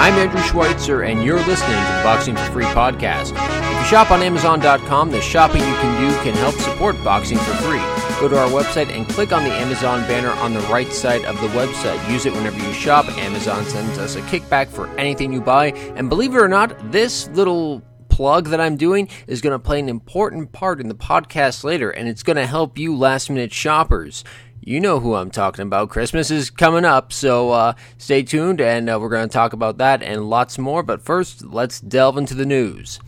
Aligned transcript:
I'm 0.00 0.14
Andrew 0.14 0.40
Schweitzer, 0.40 1.02
and 1.02 1.22
you're 1.22 1.36
listening 1.36 1.76
to 1.76 1.92
the 1.92 2.00
Boxing 2.02 2.34
for 2.34 2.52
Free 2.52 2.64
podcast. 2.64 3.32
If 3.36 3.80
you 3.80 3.84
shop 3.84 4.10
on 4.10 4.22
Amazon.com, 4.22 5.10
the 5.10 5.20
shopping 5.20 5.60
you 5.60 5.74
can 5.74 6.00
do 6.00 6.22
can 6.22 6.34
help 6.36 6.54
support 6.54 6.96
Boxing 7.04 7.36
for 7.36 7.52
Free. 7.56 7.82
Go 8.18 8.26
to 8.26 8.38
our 8.38 8.48
website 8.48 8.88
and 8.88 9.06
click 9.06 9.30
on 9.30 9.44
the 9.44 9.50
Amazon 9.50 10.00
banner 10.08 10.30
on 10.30 10.54
the 10.54 10.60
right 10.60 10.90
side 10.90 11.26
of 11.26 11.38
the 11.42 11.48
website. 11.48 12.10
Use 12.10 12.24
it 12.24 12.32
whenever 12.32 12.56
you 12.56 12.72
shop. 12.72 13.10
Amazon 13.18 13.62
sends 13.66 13.98
us 13.98 14.16
a 14.16 14.22
kickback 14.22 14.68
for 14.68 14.86
anything 14.98 15.34
you 15.34 15.42
buy. 15.42 15.66
And 15.96 16.08
believe 16.08 16.34
it 16.34 16.38
or 16.38 16.48
not, 16.48 16.90
this 16.90 17.28
little 17.32 17.82
plug 18.08 18.48
that 18.48 18.60
I'm 18.60 18.78
doing 18.78 19.06
is 19.26 19.42
going 19.42 19.52
to 19.52 19.58
play 19.58 19.80
an 19.80 19.90
important 19.90 20.52
part 20.52 20.80
in 20.80 20.88
the 20.88 20.94
podcast 20.94 21.62
later, 21.62 21.90
and 21.90 22.08
it's 22.08 22.22
going 22.22 22.36
to 22.36 22.46
help 22.46 22.78
you 22.78 22.96
last 22.96 23.28
minute 23.28 23.52
shoppers 23.52 24.24
you 24.62 24.80
know 24.80 25.00
who 25.00 25.14
I'm 25.14 25.30
talking 25.30 25.62
about. 25.62 25.90
Christmas 25.90 26.30
is 26.30 26.50
coming 26.50 26.84
up, 26.84 27.12
so 27.12 27.50
uh, 27.50 27.72
stay 27.98 28.22
tuned 28.22 28.60
and 28.60 28.88
uh, 28.90 28.98
we're 29.00 29.08
going 29.08 29.28
to 29.28 29.32
talk 29.32 29.52
about 29.52 29.78
that 29.78 30.02
and 30.02 30.28
lots 30.28 30.58
more. 30.58 30.82
But 30.82 31.02
first, 31.02 31.44
let's 31.44 31.80
delve 31.80 32.18
into 32.18 32.34
the 32.34 32.46
news. 32.46 33.00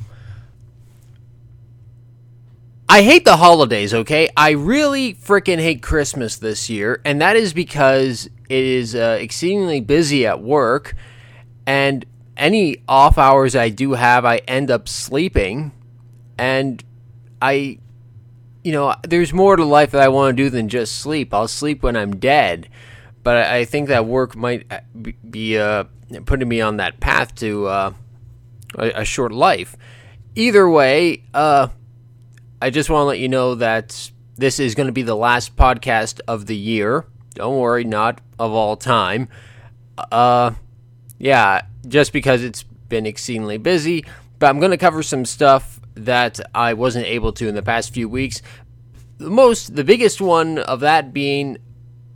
I 2.88 3.02
hate 3.02 3.24
the 3.24 3.38
holidays, 3.38 3.94
okay? 3.94 4.28
I 4.36 4.50
really 4.50 5.14
freaking 5.14 5.58
hate 5.58 5.82
Christmas 5.82 6.36
this 6.36 6.68
year, 6.68 7.00
and 7.06 7.22
that 7.22 7.36
is 7.36 7.54
because 7.54 8.26
it 8.50 8.64
is 8.64 8.94
uh, 8.94 9.16
exceedingly 9.18 9.80
busy 9.80 10.26
at 10.26 10.42
work, 10.42 10.94
and 11.66 12.04
any 12.36 12.82
off 12.86 13.16
hours 13.16 13.56
I 13.56 13.70
do 13.70 13.92
have, 13.92 14.26
I 14.26 14.38
end 14.48 14.70
up 14.70 14.88
sleeping, 14.88 15.72
and 16.36 16.84
I 17.40 17.78
you 18.64 18.72
know, 18.72 18.94
there's 19.02 19.32
more 19.32 19.56
to 19.56 19.64
life 19.64 19.90
that 19.92 20.02
I 20.02 20.08
want 20.08 20.36
to 20.36 20.42
do 20.42 20.50
than 20.50 20.68
just 20.68 20.98
sleep. 20.98 21.34
I'll 21.34 21.48
sleep 21.48 21.82
when 21.82 21.96
I'm 21.96 22.16
dead, 22.16 22.68
but 23.22 23.36
I 23.36 23.64
think 23.64 23.88
that 23.88 24.06
work 24.06 24.36
might 24.36 24.66
uh, 24.70 24.80
be 25.28 25.58
uh, 25.58 25.84
putting 26.26 26.48
me 26.48 26.60
on 26.60 26.76
that 26.76 27.00
path 27.00 27.34
to 27.36 27.66
uh, 27.66 27.92
a, 28.78 29.00
a, 29.00 29.04
short 29.04 29.32
life. 29.32 29.76
Either 30.34 30.68
way, 30.68 31.24
uh, 31.34 31.68
I 32.60 32.70
just 32.70 32.88
want 32.88 33.02
to 33.02 33.06
let 33.06 33.18
you 33.18 33.28
know 33.28 33.56
that 33.56 34.10
this 34.36 34.60
is 34.60 34.74
going 34.74 34.86
to 34.86 34.92
be 34.92 35.02
the 35.02 35.16
last 35.16 35.56
podcast 35.56 36.20
of 36.28 36.46
the 36.46 36.56
year. 36.56 37.04
Don't 37.34 37.58
worry, 37.58 37.84
not 37.84 38.20
of 38.38 38.52
all 38.52 38.76
time. 38.76 39.28
Uh, 39.98 40.52
yeah, 41.18 41.62
just 41.86 42.12
because 42.12 42.42
it's 42.42 42.62
been 42.62 43.06
exceedingly 43.06 43.58
busy, 43.58 44.04
but 44.38 44.48
I'm 44.48 44.60
going 44.60 44.70
to 44.70 44.78
cover 44.78 45.02
some 45.02 45.24
stuff 45.24 45.80
that 45.94 46.40
I 46.54 46.74
wasn't 46.74 47.06
able 47.06 47.32
to 47.34 47.48
in 47.48 47.54
the 47.54 47.62
past 47.62 47.92
few 47.92 48.08
weeks. 48.08 48.42
The 49.18 49.30
most, 49.30 49.76
the 49.76 49.84
biggest 49.84 50.20
one 50.20 50.58
of 50.58 50.80
that 50.80 51.12
being 51.12 51.58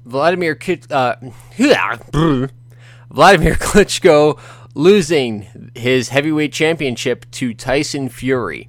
Vladimir 0.04 0.58
uh, 0.90 1.16
Vladimir 1.56 3.54
Klitschko 3.54 4.38
losing 4.74 5.70
his 5.74 6.10
heavyweight 6.10 6.52
championship 6.52 7.30
to 7.32 7.54
Tyson 7.54 8.08
Fury. 8.08 8.68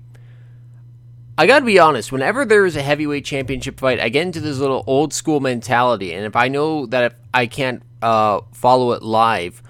I 1.38 1.46
gotta 1.46 1.66
be 1.66 1.78
honest, 1.78 2.12
whenever 2.12 2.46
there 2.46 2.66
is 2.66 2.76
a 2.76 2.82
heavyweight 2.82 3.24
championship 3.24 3.80
fight, 3.80 4.00
I 4.00 4.10
get 4.10 4.24
into 4.24 4.40
this 4.40 4.58
little 4.58 4.84
old 4.88 5.14
school 5.14 5.40
mentality, 5.40 6.14
and 6.14 6.26
if 6.26 6.36
I 6.36 6.48
know 6.48 6.88
that 6.88 7.04
if 7.04 7.14
I 7.32 7.46
can't 7.46 7.84
uh, 8.02 8.42
follow 8.54 8.94
it 8.94 9.04
live, 9.04 9.62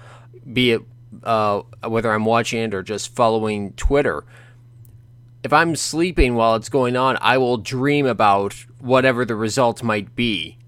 be 0.50 0.72
it 0.72 0.82
uh, 1.22 1.62
whether 1.86 2.10
I'm 2.10 2.24
watching 2.24 2.62
it 2.62 2.72
or 2.72 2.82
just 2.82 3.14
following 3.14 3.72
Twitter, 3.74 4.24
if 5.48 5.52
I'm 5.54 5.76
sleeping 5.76 6.34
while 6.34 6.56
it's 6.56 6.68
going 6.68 6.94
on, 6.94 7.16
I 7.22 7.38
will 7.38 7.56
dream 7.56 8.04
about 8.04 8.52
whatever 8.80 9.24
the 9.24 9.34
result 9.34 9.82
might 9.82 10.14
be. 10.14 10.58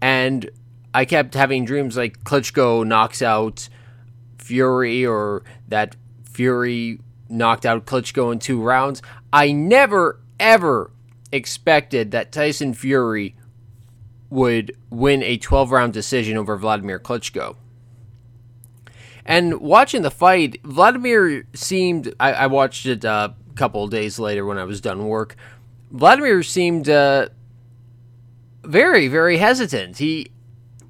And 0.00 0.48
I 0.94 1.04
kept 1.04 1.34
having 1.34 1.66
dreams 1.66 1.94
like 1.94 2.24
Klitschko 2.24 2.86
knocks 2.86 3.20
out 3.20 3.68
Fury 4.38 5.04
or 5.04 5.44
that 5.68 5.94
Fury 6.24 7.00
knocked 7.28 7.66
out 7.66 7.84
Klitschko 7.84 8.32
in 8.32 8.38
two 8.38 8.62
rounds. 8.62 9.02
I 9.30 9.52
never, 9.52 10.20
ever 10.40 10.90
expected 11.30 12.12
that 12.12 12.32
Tyson 12.32 12.72
Fury 12.72 13.36
would 14.30 14.74
win 14.88 15.22
a 15.22 15.36
12 15.36 15.70
round 15.70 15.92
decision 15.92 16.38
over 16.38 16.56
Vladimir 16.56 16.98
Klitschko. 16.98 17.56
And 19.26 19.60
watching 19.60 20.00
the 20.00 20.10
fight, 20.10 20.62
Vladimir 20.64 21.44
seemed. 21.52 22.14
I, 22.18 22.32
I 22.32 22.46
watched 22.46 22.86
it 22.86 23.04
uh, 23.04 23.30
couple 23.56 23.86
days 23.88 24.18
later 24.18 24.44
when 24.44 24.58
I 24.58 24.64
was 24.64 24.80
done 24.80 25.06
work, 25.06 25.36
Vladimir 25.90 26.42
seemed 26.42 26.88
uh, 26.88 27.28
very, 28.62 29.08
very 29.08 29.38
hesitant. 29.38 29.98
He, 29.98 30.30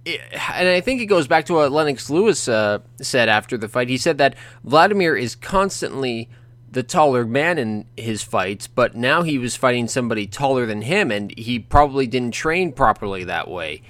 and 0.04 0.69
I 0.69 0.81
think 0.81 1.00
it 1.00 1.06
goes 1.06 1.26
back 1.26 1.47
to 1.47 1.55
what 1.55 1.72
Lennox 1.72 2.10
Lewis 2.10 2.49
uh, 2.49 2.81
said 3.00 3.28
after 3.28 3.56
the 3.56 3.69
fight. 3.69 3.88
He 3.88 3.99
said 3.99 4.19
that 4.19 4.37
Vladimir 4.65 5.16
is 5.16 5.34
constantly 5.34 6.28
the 6.71 6.82
taller 6.82 7.25
man 7.25 7.59
in 7.59 7.87
his 7.97 8.22
fights, 8.22 8.66
but 8.66 8.94
now 8.94 9.22
he 9.22 9.38
was 9.38 9.56
fighting 9.56 9.88
somebody 9.88 10.26
taller 10.26 10.66
than 10.66 10.82
him, 10.82 11.10
and 11.10 11.37
he 11.38 11.59
probably 11.59 12.06
didn't 12.06 12.32
train 12.32 12.72
properly 12.72 13.25
that 13.25 13.49
way 13.49 13.82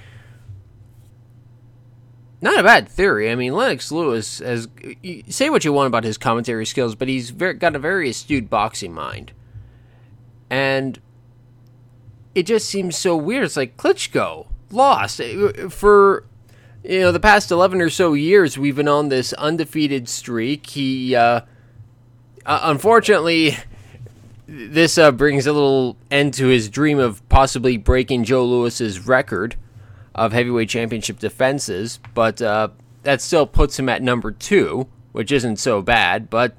not 2.40 2.58
a 2.58 2.62
bad 2.62 2.88
theory. 2.88 3.30
I 3.30 3.34
mean, 3.34 3.54
Lennox 3.54 3.90
Lewis 3.90 4.40
has 4.40 4.68
say 5.28 5.48
what 5.48 5.64
you 5.64 5.72
want 5.72 5.86
about 5.86 6.04
his 6.04 6.18
commentary 6.18 6.66
skills, 6.66 6.94
but 6.94 7.08
he's 7.08 7.30
very, 7.30 7.54
got 7.54 7.74
a 7.74 7.78
very 7.78 8.10
astute 8.10 8.50
boxing 8.50 8.92
mind, 8.92 9.32
and 10.50 11.00
it 12.34 12.44
just 12.44 12.68
seems 12.68 12.96
so 12.96 13.16
weird. 13.16 13.44
It's 13.44 13.56
like 13.56 13.76
Klitschko 13.76 14.48
lost 14.70 15.20
for 15.70 16.24
you 16.84 17.00
know 17.00 17.12
the 17.12 17.20
past 17.20 17.50
eleven 17.50 17.80
or 17.80 17.88
so 17.88 18.12
years. 18.12 18.58
We've 18.58 18.76
been 18.76 18.88
on 18.88 19.08
this 19.08 19.32
undefeated 19.34 20.08
streak. 20.08 20.66
He 20.66 21.14
uh, 21.14 21.40
uh, 22.44 22.60
unfortunately. 22.64 23.56
This 24.48 24.96
uh, 24.96 25.10
brings 25.10 25.48
a 25.48 25.52
little 25.52 25.96
end 26.08 26.32
to 26.34 26.46
his 26.46 26.68
dream 26.68 27.00
of 27.00 27.28
possibly 27.28 27.76
breaking 27.76 28.22
Joe 28.22 28.44
Louis's 28.44 29.04
record 29.04 29.56
of 30.16 30.32
heavyweight 30.32 30.68
championship 30.68 31.18
defenses, 31.18 32.00
but 32.14 32.42
uh, 32.42 32.68
that 33.04 33.20
still 33.20 33.46
puts 33.46 33.78
him 33.78 33.88
at 33.88 34.02
number 34.02 34.32
two, 34.32 34.88
which 35.12 35.30
isn't 35.30 35.58
so 35.58 35.82
bad, 35.82 36.28
but 36.28 36.56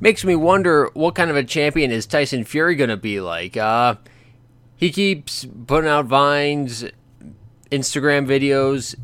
makes 0.00 0.24
me 0.24 0.34
wonder 0.34 0.90
what 0.94 1.14
kind 1.14 1.30
of 1.30 1.36
a 1.36 1.44
champion 1.44 1.90
is 1.90 2.06
Tyson 2.06 2.42
Fury 2.42 2.74
going 2.74 2.90
to 2.90 2.96
be 2.96 3.20
like. 3.20 3.56
Uh, 3.56 3.96
he 4.76 4.90
keeps 4.90 5.46
putting 5.66 5.88
out 5.88 6.06
vines, 6.06 6.84
Instagram 7.70 8.26
videos. 8.26 8.94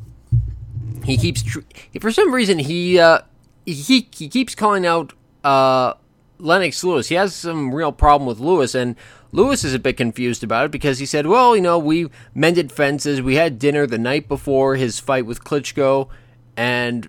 He 1.04 1.16
keeps, 1.16 1.42
tr- 1.42 1.60
for 2.00 2.10
some 2.10 2.32
reason, 2.34 2.58
he 2.58 2.98
uh, 2.98 3.20
he 3.66 4.08
he 4.14 4.28
keeps 4.28 4.54
calling 4.54 4.86
out 4.86 5.12
uh, 5.44 5.94
Lennox 6.38 6.82
Lewis. 6.84 7.08
He 7.08 7.14
has 7.16 7.34
some 7.34 7.74
real 7.74 7.92
problem 7.92 8.26
with 8.26 8.38
Lewis, 8.38 8.74
and 8.74 8.96
Lewis 9.32 9.64
is 9.64 9.72
a 9.72 9.78
bit 9.78 9.96
confused 9.96 10.44
about 10.44 10.66
it 10.66 10.70
because 10.70 10.98
he 10.98 11.06
said, 11.06 11.26
well, 11.26 11.56
you 11.56 11.62
know, 11.62 11.78
we 11.78 12.10
mended 12.34 12.70
fences. 12.70 13.22
We 13.22 13.36
had 13.36 13.58
dinner 13.58 13.86
the 13.86 13.98
night 13.98 14.28
before 14.28 14.76
his 14.76 15.00
fight 15.00 15.24
with 15.24 15.42
Klitschko, 15.42 16.08
and, 16.54 17.08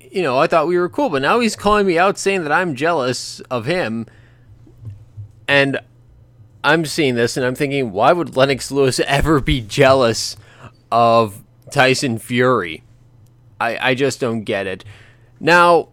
you 0.00 0.22
know, 0.22 0.38
I 0.38 0.46
thought 0.46 0.68
we 0.68 0.78
were 0.78 0.88
cool. 0.88 1.10
But 1.10 1.22
now 1.22 1.40
he's 1.40 1.56
calling 1.56 1.86
me 1.86 1.98
out 1.98 2.18
saying 2.18 2.44
that 2.44 2.52
I'm 2.52 2.76
jealous 2.76 3.40
of 3.50 3.66
him. 3.66 4.06
And 5.48 5.80
I'm 6.62 6.86
seeing 6.86 7.16
this 7.16 7.36
and 7.36 7.44
I'm 7.44 7.56
thinking, 7.56 7.90
why 7.90 8.12
would 8.12 8.36
Lennox 8.36 8.70
Lewis 8.70 9.00
ever 9.06 9.40
be 9.40 9.60
jealous 9.60 10.36
of 10.92 11.42
Tyson 11.72 12.18
Fury? 12.18 12.84
I, 13.60 13.90
I 13.90 13.94
just 13.94 14.20
don't 14.20 14.42
get 14.44 14.68
it. 14.68 14.84
Now, 15.40 15.88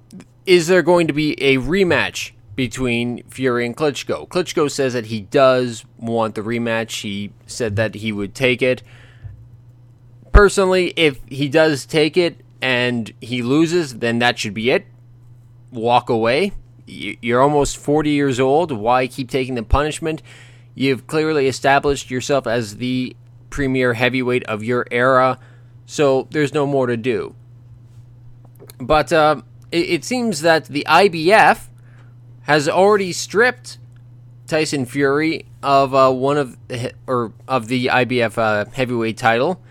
is 0.45 0.67
there 0.67 0.83
going 0.83 1.07
to 1.07 1.13
be 1.13 1.41
a 1.41 1.57
rematch 1.57 2.31
between 2.57 3.21
Fury 3.29 3.67
and 3.67 3.77
Klitschko. 3.77 4.27
Klitschko 4.27 4.69
says 4.69 4.93
that 4.93 5.05
he 5.05 5.21
does 5.21 5.85
want 5.97 6.33
the 6.33 6.41
rematch. 6.41 7.01
He 7.01 7.31
said 7.45 7.75
that 7.77 7.95
he 7.95 8.11
would 8.11 8.33
take 8.33 8.63
it. 8.63 8.81
Personally, 10.33 10.91
if 10.97 11.21
he 11.27 11.47
does 11.47 11.85
take 11.85 12.17
it 12.17 12.43
and 12.59 13.13
he 13.21 13.43
loses, 13.43 13.99
then 13.99 14.17
that 14.19 14.39
should 14.39 14.55
be 14.55 14.71
it. 14.71 14.87
Walk 15.71 16.09
away. 16.09 16.51
You're 16.87 17.41
almost 17.41 17.77
40 17.77 18.09
years 18.09 18.39
old. 18.39 18.71
Why 18.71 19.05
keep 19.05 19.29
taking 19.29 19.53
the 19.53 19.63
punishment? 19.63 20.23
You've 20.73 21.05
clearly 21.05 21.47
established 21.47 22.09
yourself 22.09 22.47
as 22.47 22.77
the 22.77 23.15
premier 23.51 23.93
heavyweight 23.93 24.43
of 24.45 24.63
your 24.63 24.87
era, 24.89 25.37
so 25.85 26.27
there's 26.31 26.55
no 26.55 26.65
more 26.65 26.87
to 26.87 26.97
do. 26.97 27.35
But 28.79 29.13
uh, 29.13 29.41
it, 29.71 29.89
it 29.89 30.05
seems 30.05 30.41
that 30.41 30.65
the 30.65 30.85
IBF 30.87 31.67
has 32.47 32.67
already 32.67 33.11
stripped 33.11 33.77
Tyson 34.47 34.85
Fury 34.85 35.45
of 35.61 35.93
uh, 35.93 36.11
one 36.11 36.37
of 36.37 36.57
or 37.05 37.33
of 37.47 37.67
the 37.67 37.87
IBF 37.87 38.37
uh, 38.37 38.69
heavyweight 38.71 39.17
title. 39.17 39.61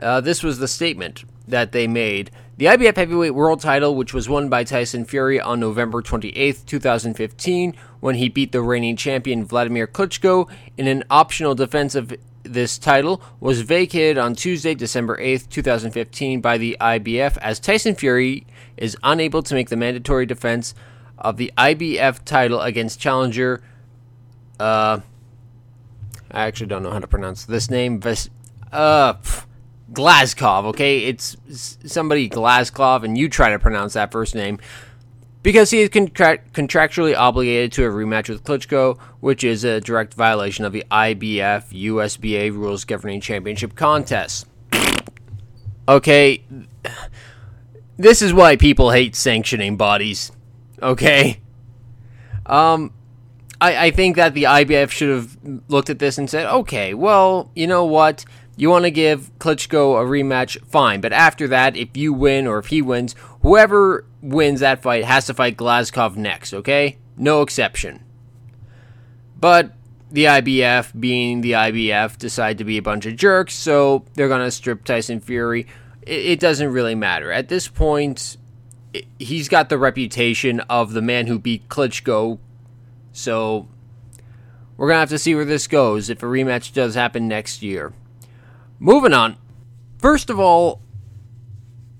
Uh, 0.00 0.20
this 0.20 0.42
was 0.42 0.58
the 0.58 0.66
statement 0.66 1.24
that 1.46 1.72
they 1.72 1.86
made. 1.86 2.30
The 2.56 2.66
IBF 2.66 2.96
heavyweight 2.96 3.34
world 3.34 3.60
title, 3.60 3.94
which 3.94 4.12
was 4.12 4.28
won 4.28 4.48
by 4.48 4.64
Tyson 4.64 5.04
Fury 5.04 5.40
on 5.40 5.60
November 5.60 6.02
28, 6.02 6.62
2015, 6.66 7.74
when 8.00 8.16
he 8.16 8.28
beat 8.28 8.52
the 8.52 8.62
reigning 8.62 8.96
champion 8.96 9.44
Vladimir 9.44 9.86
Klitschko 9.86 10.50
in 10.76 10.88
an 10.88 11.04
optional 11.08 11.54
defense 11.54 11.94
of 11.94 12.12
this 12.42 12.78
title 12.78 13.22
was 13.38 13.62
vacated 13.62 14.18
on 14.18 14.34
Tuesday, 14.34 14.74
December 14.74 15.16
8th, 15.18 15.48
2015, 15.48 16.40
by 16.40 16.58
the 16.58 16.76
IBF 16.80 17.38
as 17.38 17.60
Tyson 17.60 17.94
Fury 17.94 18.44
is 18.76 18.96
unable 19.04 19.42
to 19.44 19.54
make 19.54 19.68
the 19.68 19.76
mandatory 19.76 20.26
defense 20.26 20.74
of 21.22 21.36
the 21.38 21.52
IBF 21.56 22.24
title 22.24 22.60
against 22.60 23.00
challenger. 23.00 23.62
Uh, 24.60 25.00
I 26.30 26.42
actually 26.46 26.66
don't 26.66 26.82
know 26.82 26.90
how 26.90 26.98
to 26.98 27.06
pronounce 27.06 27.44
this 27.44 27.70
name. 27.70 28.00
Ves- 28.00 28.28
uh, 28.72 29.14
pff, 29.14 29.46
Glazkov, 29.92 30.64
okay? 30.66 31.04
It's 31.04 31.36
somebody 31.84 32.28
Glazkov, 32.28 33.04
and 33.04 33.16
you 33.16 33.28
try 33.28 33.50
to 33.50 33.58
pronounce 33.58 33.94
that 33.94 34.10
first 34.10 34.34
name. 34.34 34.58
Because 35.42 35.70
he 35.70 35.80
is 35.80 35.88
contra- 35.88 36.38
contractually 36.52 37.16
obligated 37.16 37.72
to 37.72 37.84
a 37.84 37.90
rematch 37.90 38.28
with 38.28 38.44
Klitschko, 38.44 38.98
which 39.20 39.42
is 39.42 39.64
a 39.64 39.80
direct 39.80 40.14
violation 40.14 40.64
of 40.64 40.72
the 40.72 40.84
IBF 40.90 41.72
USBA 41.72 42.52
rules 42.52 42.84
governing 42.84 43.20
championship 43.20 43.74
contests. 43.74 44.46
okay, 45.88 46.44
this 47.96 48.22
is 48.22 48.32
why 48.32 48.56
people 48.56 48.92
hate 48.92 49.16
sanctioning 49.16 49.76
bodies. 49.76 50.30
Okay? 50.82 51.40
Um, 52.46 52.92
I, 53.60 53.86
I 53.86 53.90
think 53.92 54.16
that 54.16 54.34
the 54.34 54.44
IBF 54.44 54.90
should 54.90 55.10
have 55.10 55.36
looked 55.68 55.88
at 55.88 56.00
this 56.00 56.18
and 56.18 56.28
said, 56.28 56.46
okay, 56.46 56.94
well, 56.94 57.50
you 57.54 57.66
know 57.66 57.84
what? 57.84 58.24
You 58.56 58.68
want 58.68 58.84
to 58.84 58.90
give 58.90 59.30
Klitschko 59.38 60.02
a 60.02 60.04
rematch, 60.04 60.60
fine. 60.66 61.00
But 61.00 61.12
after 61.12 61.48
that, 61.48 61.76
if 61.76 61.96
you 61.96 62.12
win 62.12 62.46
or 62.46 62.58
if 62.58 62.66
he 62.66 62.82
wins, 62.82 63.14
whoever 63.42 64.04
wins 64.20 64.60
that 64.60 64.82
fight 64.82 65.04
has 65.04 65.26
to 65.26 65.34
fight 65.34 65.56
Glazkov 65.56 66.16
next, 66.16 66.52
okay? 66.52 66.98
No 67.16 67.42
exception. 67.42 68.04
But 69.38 69.72
the 70.10 70.24
IBF, 70.24 70.98
being 71.00 71.40
the 71.40 71.52
IBF, 71.52 72.18
decide 72.18 72.58
to 72.58 72.64
be 72.64 72.76
a 72.76 72.82
bunch 72.82 73.06
of 73.06 73.16
jerks, 73.16 73.54
so 73.54 74.04
they're 74.14 74.28
going 74.28 74.44
to 74.44 74.50
strip 74.50 74.84
Tyson 74.84 75.20
Fury. 75.20 75.66
It, 76.02 76.26
it 76.26 76.40
doesn't 76.40 76.72
really 76.72 76.94
matter. 76.94 77.32
At 77.32 77.48
this 77.48 77.68
point, 77.68 78.36
he's 79.18 79.48
got 79.48 79.68
the 79.68 79.78
reputation 79.78 80.60
of 80.60 80.92
the 80.92 81.02
man 81.02 81.26
who 81.26 81.38
beat 81.38 81.68
Klitschko, 81.68 82.38
so 83.12 83.68
we're 84.76 84.88
going 84.88 84.96
to 84.96 85.00
have 85.00 85.08
to 85.10 85.18
see 85.18 85.34
where 85.34 85.44
this 85.44 85.66
goes 85.66 86.10
if 86.10 86.22
a 86.22 86.26
rematch 86.26 86.72
does 86.72 86.94
happen 86.94 87.28
next 87.28 87.62
year. 87.62 87.92
Moving 88.78 89.12
on. 89.12 89.36
First 89.98 90.30
of 90.30 90.40
all, 90.40 90.80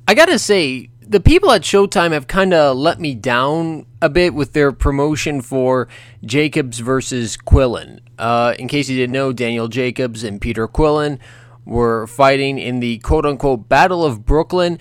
I 0.09 0.15
gotta 0.15 0.39
say, 0.39 0.91
the 1.00 1.21
people 1.21 1.53
at 1.53 1.62
Showtime 1.62 2.11
have 2.11 2.27
kind 2.27 2.53
of 2.53 2.77
let 2.77 2.99
me 2.99 3.15
down 3.15 3.87
a 4.00 4.09
bit 4.09 4.35
with 4.35 4.53
their 4.53 4.73
promotion 4.73 5.41
for 5.41 5.87
Jacobs 6.25 6.81
versus 6.81 7.37
Quillin. 7.37 8.00
Uh, 8.19 8.55
in 8.59 8.67
case 8.67 8.88
you 8.88 8.97
didn't 8.97 9.12
know, 9.12 9.33
Daniel 9.33 9.69
Jacobs 9.69 10.25
and 10.25 10.41
Peter 10.41 10.67
Quillin 10.67 11.21
were 11.65 12.06
fighting 12.09 12.59
in 12.59 12.81
the 12.81 12.99
quote 12.99 13.25
unquote 13.25 13.69
Battle 13.69 14.05
of 14.05 14.27
Brooklyn. 14.27 14.79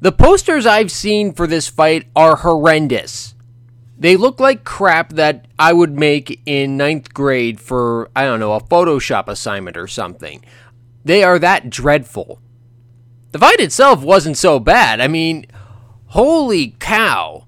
The 0.00 0.12
posters 0.12 0.64
I've 0.64 0.92
seen 0.92 1.32
for 1.32 1.46
this 1.46 1.66
fight 1.66 2.06
are 2.14 2.36
horrendous. 2.36 3.34
They 3.98 4.16
look 4.16 4.38
like 4.38 4.62
crap 4.62 5.14
that 5.14 5.46
I 5.58 5.72
would 5.72 5.98
make 5.98 6.40
in 6.46 6.76
ninth 6.76 7.12
grade 7.12 7.60
for, 7.60 8.08
I 8.14 8.24
don't 8.24 8.38
know, 8.38 8.52
a 8.52 8.62
Photoshop 8.62 9.26
assignment 9.26 9.76
or 9.76 9.88
something. 9.88 10.44
They 11.04 11.24
are 11.24 11.40
that 11.40 11.68
dreadful. 11.68 12.40
The 13.32 13.40
fight 13.40 13.58
itself 13.58 14.02
wasn't 14.04 14.36
so 14.36 14.60
bad. 14.60 15.00
I 15.00 15.08
mean, 15.08 15.46
holy 16.06 16.76
cow. 16.78 17.46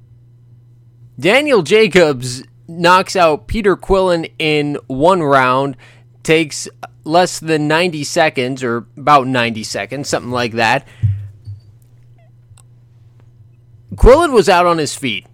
Daniel 1.21 1.63
Jacobs 1.63 2.43
knocks 2.67 3.15
out 3.15 3.47
Peter 3.47 3.77
Quillin 3.77 4.33
in 4.41 4.77
one 4.89 5.23
round, 5.23 5.77
takes 6.25 6.69
less 7.05 7.39
than 7.39 7.69
90 7.69 8.03
seconds, 8.03 8.65
or 8.65 8.89
about 8.97 9.29
90 9.29 9.63
seconds, 9.63 10.09
something 10.09 10.33
like 10.33 10.53
that. 10.53 10.87
Quillin 14.01 14.33
was 14.33 14.49
out 14.49 14.65
on 14.65 14.79
his 14.79 14.95
feet. 14.95 15.27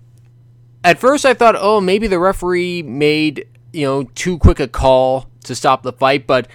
At 0.83 0.99
first, 0.99 1.25
I 1.25 1.35
thought, 1.35 1.55
oh, 1.57 1.81
maybe 1.81 2.09
the 2.09 2.19
referee 2.19 2.83
made, 2.83 3.47
you 3.73 3.87
know, 3.87 4.03
too 4.03 4.39
quick 4.39 4.59
a 4.59 4.67
call 4.67 5.31
to 5.45 5.55
stop 5.55 5.85
the 5.85 5.93
fight, 5.93 6.27
but 6.27 6.49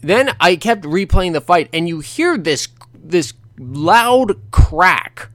then 0.00 0.30
I 0.40 0.56
kept 0.56 0.82
replaying 0.82 1.32
the 1.32 1.40
fight, 1.40 1.68
and 1.72 1.88
you 1.88 2.00
hear 2.00 2.36
this 2.36 2.66
this 2.92 3.32
loud 3.58 4.50
crack. 4.50 5.30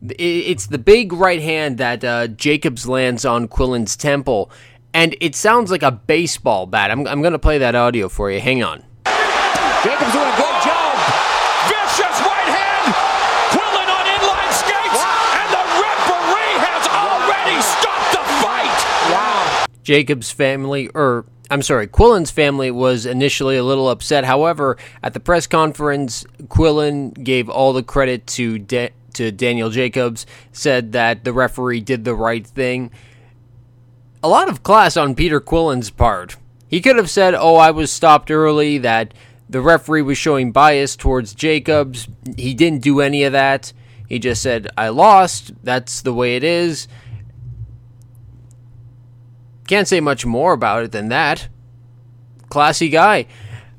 It's 0.00 0.66
the 0.66 0.78
big 0.78 1.12
right 1.12 1.42
hand 1.42 1.76
that 1.76 2.02
uh, 2.02 2.28
Jacobs 2.28 2.88
lands 2.88 3.26
on 3.26 3.48
Quillin's 3.48 3.96
temple, 3.96 4.50
and 4.94 5.14
it 5.20 5.34
sounds 5.34 5.70
like 5.70 5.82
a 5.82 5.92
baseball 5.92 6.64
bat. 6.64 6.90
I'm, 6.90 7.06
I'm 7.06 7.20
going 7.20 7.32
to 7.32 7.38
play 7.38 7.58
that 7.58 7.74
audio 7.74 8.08
for 8.08 8.30
you. 8.30 8.40
Hang 8.40 8.62
on. 8.62 8.82
Jacobs 9.84 10.12
doing 10.12 10.28
a 10.28 10.36
good 10.36 10.58
job. 10.64 10.96
Vicious 11.68 12.18
right 12.20 12.50
hand. 12.52 12.92
Quillin 13.52 13.88
on 13.88 14.04
inline 14.04 14.52
skates, 14.52 15.00
and 15.40 15.48
the 15.52 15.64
referee 15.80 16.56
has 16.60 16.84
already 16.92 17.56
stopped 17.64 18.12
the 18.12 18.24
fight. 18.44 18.80
Wow. 19.08 19.64
Jacobs' 19.84 20.30
family, 20.30 20.88
or 20.94 21.26
I'm 21.50 21.62
sorry, 21.62 21.86
Quillin's 21.86 22.30
family 22.30 22.70
was 22.70 23.06
initially 23.06 23.56
a 23.56 23.62
little 23.62 23.88
upset. 23.88 24.24
However, 24.24 24.76
at 25.02 25.12
the 25.12 25.20
press 25.20 25.46
conference, 25.46 26.24
Quillin 26.48 27.22
gave 27.22 27.48
all 27.48 27.72
the 27.72 27.82
credit 27.82 28.26
to 28.28 28.58
De- 28.58 28.90
to 29.12 29.30
Daniel 29.30 29.70
Jacobs, 29.70 30.26
said 30.50 30.92
that 30.92 31.22
the 31.22 31.32
referee 31.32 31.80
did 31.80 32.04
the 32.04 32.14
right 32.16 32.44
thing. 32.44 32.90
A 34.22 34.28
lot 34.28 34.48
of 34.48 34.62
class 34.64 34.96
on 34.96 35.14
Peter 35.14 35.40
Quillin's 35.40 35.90
part. 35.90 36.36
He 36.66 36.80
could 36.80 36.96
have 36.96 37.10
said, 37.10 37.34
"Oh, 37.34 37.56
I 37.56 37.70
was 37.70 37.92
stopped 37.92 38.30
early," 38.30 38.78
that 38.78 39.14
the 39.48 39.60
referee 39.60 40.02
was 40.02 40.18
showing 40.18 40.50
bias 40.50 40.96
towards 40.96 41.34
Jacobs. 41.34 42.08
He 42.36 42.54
didn't 42.54 42.82
do 42.82 43.00
any 43.00 43.22
of 43.22 43.32
that. 43.32 43.72
He 44.08 44.18
just 44.18 44.42
said, 44.42 44.68
"I 44.76 44.88
lost. 44.88 45.52
That's 45.62 46.00
the 46.00 46.14
way 46.14 46.36
it 46.36 46.42
is." 46.42 46.88
Can't 49.66 49.88
say 49.88 50.00
much 50.00 50.26
more 50.26 50.52
about 50.52 50.84
it 50.84 50.92
than 50.92 51.08
that. 51.08 51.48
Classy 52.48 52.88
guy. 52.88 53.26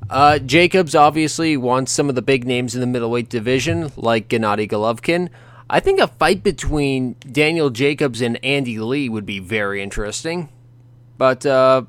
Uh, 0.08 0.38
Jacobs 0.38 0.94
obviously 0.94 1.56
wants 1.56 1.92
some 1.92 2.08
of 2.08 2.14
the 2.14 2.22
big 2.22 2.46
names 2.46 2.74
in 2.74 2.80
the 2.80 2.86
middleweight 2.86 3.28
division, 3.28 3.90
like 3.96 4.28
Gennady 4.28 4.68
Golovkin. 4.68 5.28
I 5.68 5.80
think 5.80 6.00
a 6.00 6.06
fight 6.06 6.42
between 6.42 7.14
Daniel 7.20 7.70
Jacobs 7.70 8.20
and 8.20 8.42
Andy 8.44 8.78
Lee 8.78 9.08
would 9.08 9.26
be 9.26 9.40
very 9.40 9.82
interesting. 9.82 10.48
But 11.18 11.44
uh, 11.44 11.84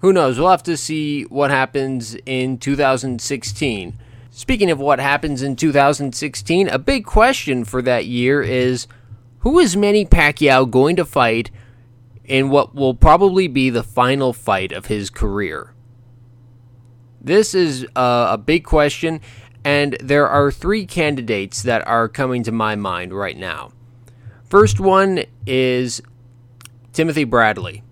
who 0.00 0.12
knows? 0.12 0.38
We'll 0.38 0.50
have 0.50 0.62
to 0.64 0.76
see 0.76 1.22
what 1.24 1.50
happens 1.50 2.16
in 2.26 2.58
2016. 2.58 3.94
Speaking 4.30 4.70
of 4.70 4.80
what 4.80 4.98
happens 4.98 5.42
in 5.42 5.56
2016, 5.56 6.68
a 6.68 6.78
big 6.78 7.06
question 7.06 7.64
for 7.64 7.80
that 7.82 8.06
year 8.06 8.42
is 8.42 8.86
who 9.40 9.58
is 9.58 9.76
Manny 9.76 10.04
Pacquiao 10.04 10.68
going 10.68 10.96
to 10.96 11.04
fight 11.04 11.50
in 12.26 12.50
what 12.50 12.74
will 12.74 12.94
probably 12.94 13.48
be 13.48 13.70
the 13.70 13.82
final 13.82 14.32
fight 14.32 14.72
of 14.72 14.86
his 14.86 15.10
career? 15.10 15.72
This 17.20 17.54
is 17.54 17.86
uh, 17.96 18.28
a 18.30 18.38
big 18.38 18.64
question, 18.64 19.20
and 19.64 19.96
there 20.00 20.28
are 20.28 20.52
three 20.52 20.86
candidates 20.86 21.62
that 21.62 21.86
are 21.86 22.08
coming 22.08 22.42
to 22.44 22.52
my 22.52 22.76
mind 22.76 23.12
right 23.12 23.36
now. 23.36 23.72
First 24.48 24.78
one 24.78 25.24
is 25.44 26.00
Timothy 26.92 27.24
Bradley. 27.24 27.82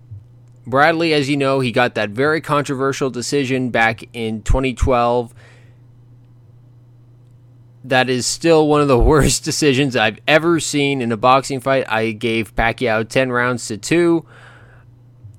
Bradley, 0.65 1.13
as 1.13 1.29
you 1.29 1.37
know, 1.37 1.59
he 1.59 1.71
got 1.71 1.95
that 1.95 2.09
very 2.09 2.41
controversial 2.41 3.09
decision 3.09 3.69
back 3.69 4.03
in 4.13 4.41
2012. 4.41 5.33
That 7.87 8.09
is 8.09 8.25
still 8.25 8.67
one 8.67 8.81
of 8.81 8.87
the 8.87 8.99
worst 9.13 9.43
decisions 9.43 9.95
I've 9.95 10.19
ever 10.27 10.59
seen 10.59 11.01
in 11.01 11.11
a 11.11 11.17
boxing 11.17 11.59
fight. 11.59 11.85
I 11.87 12.11
gave 12.11 12.55
Pacquiao 12.55 13.07
10 13.07 13.31
rounds 13.31 13.67
to 13.67 13.77
2. 13.77 14.25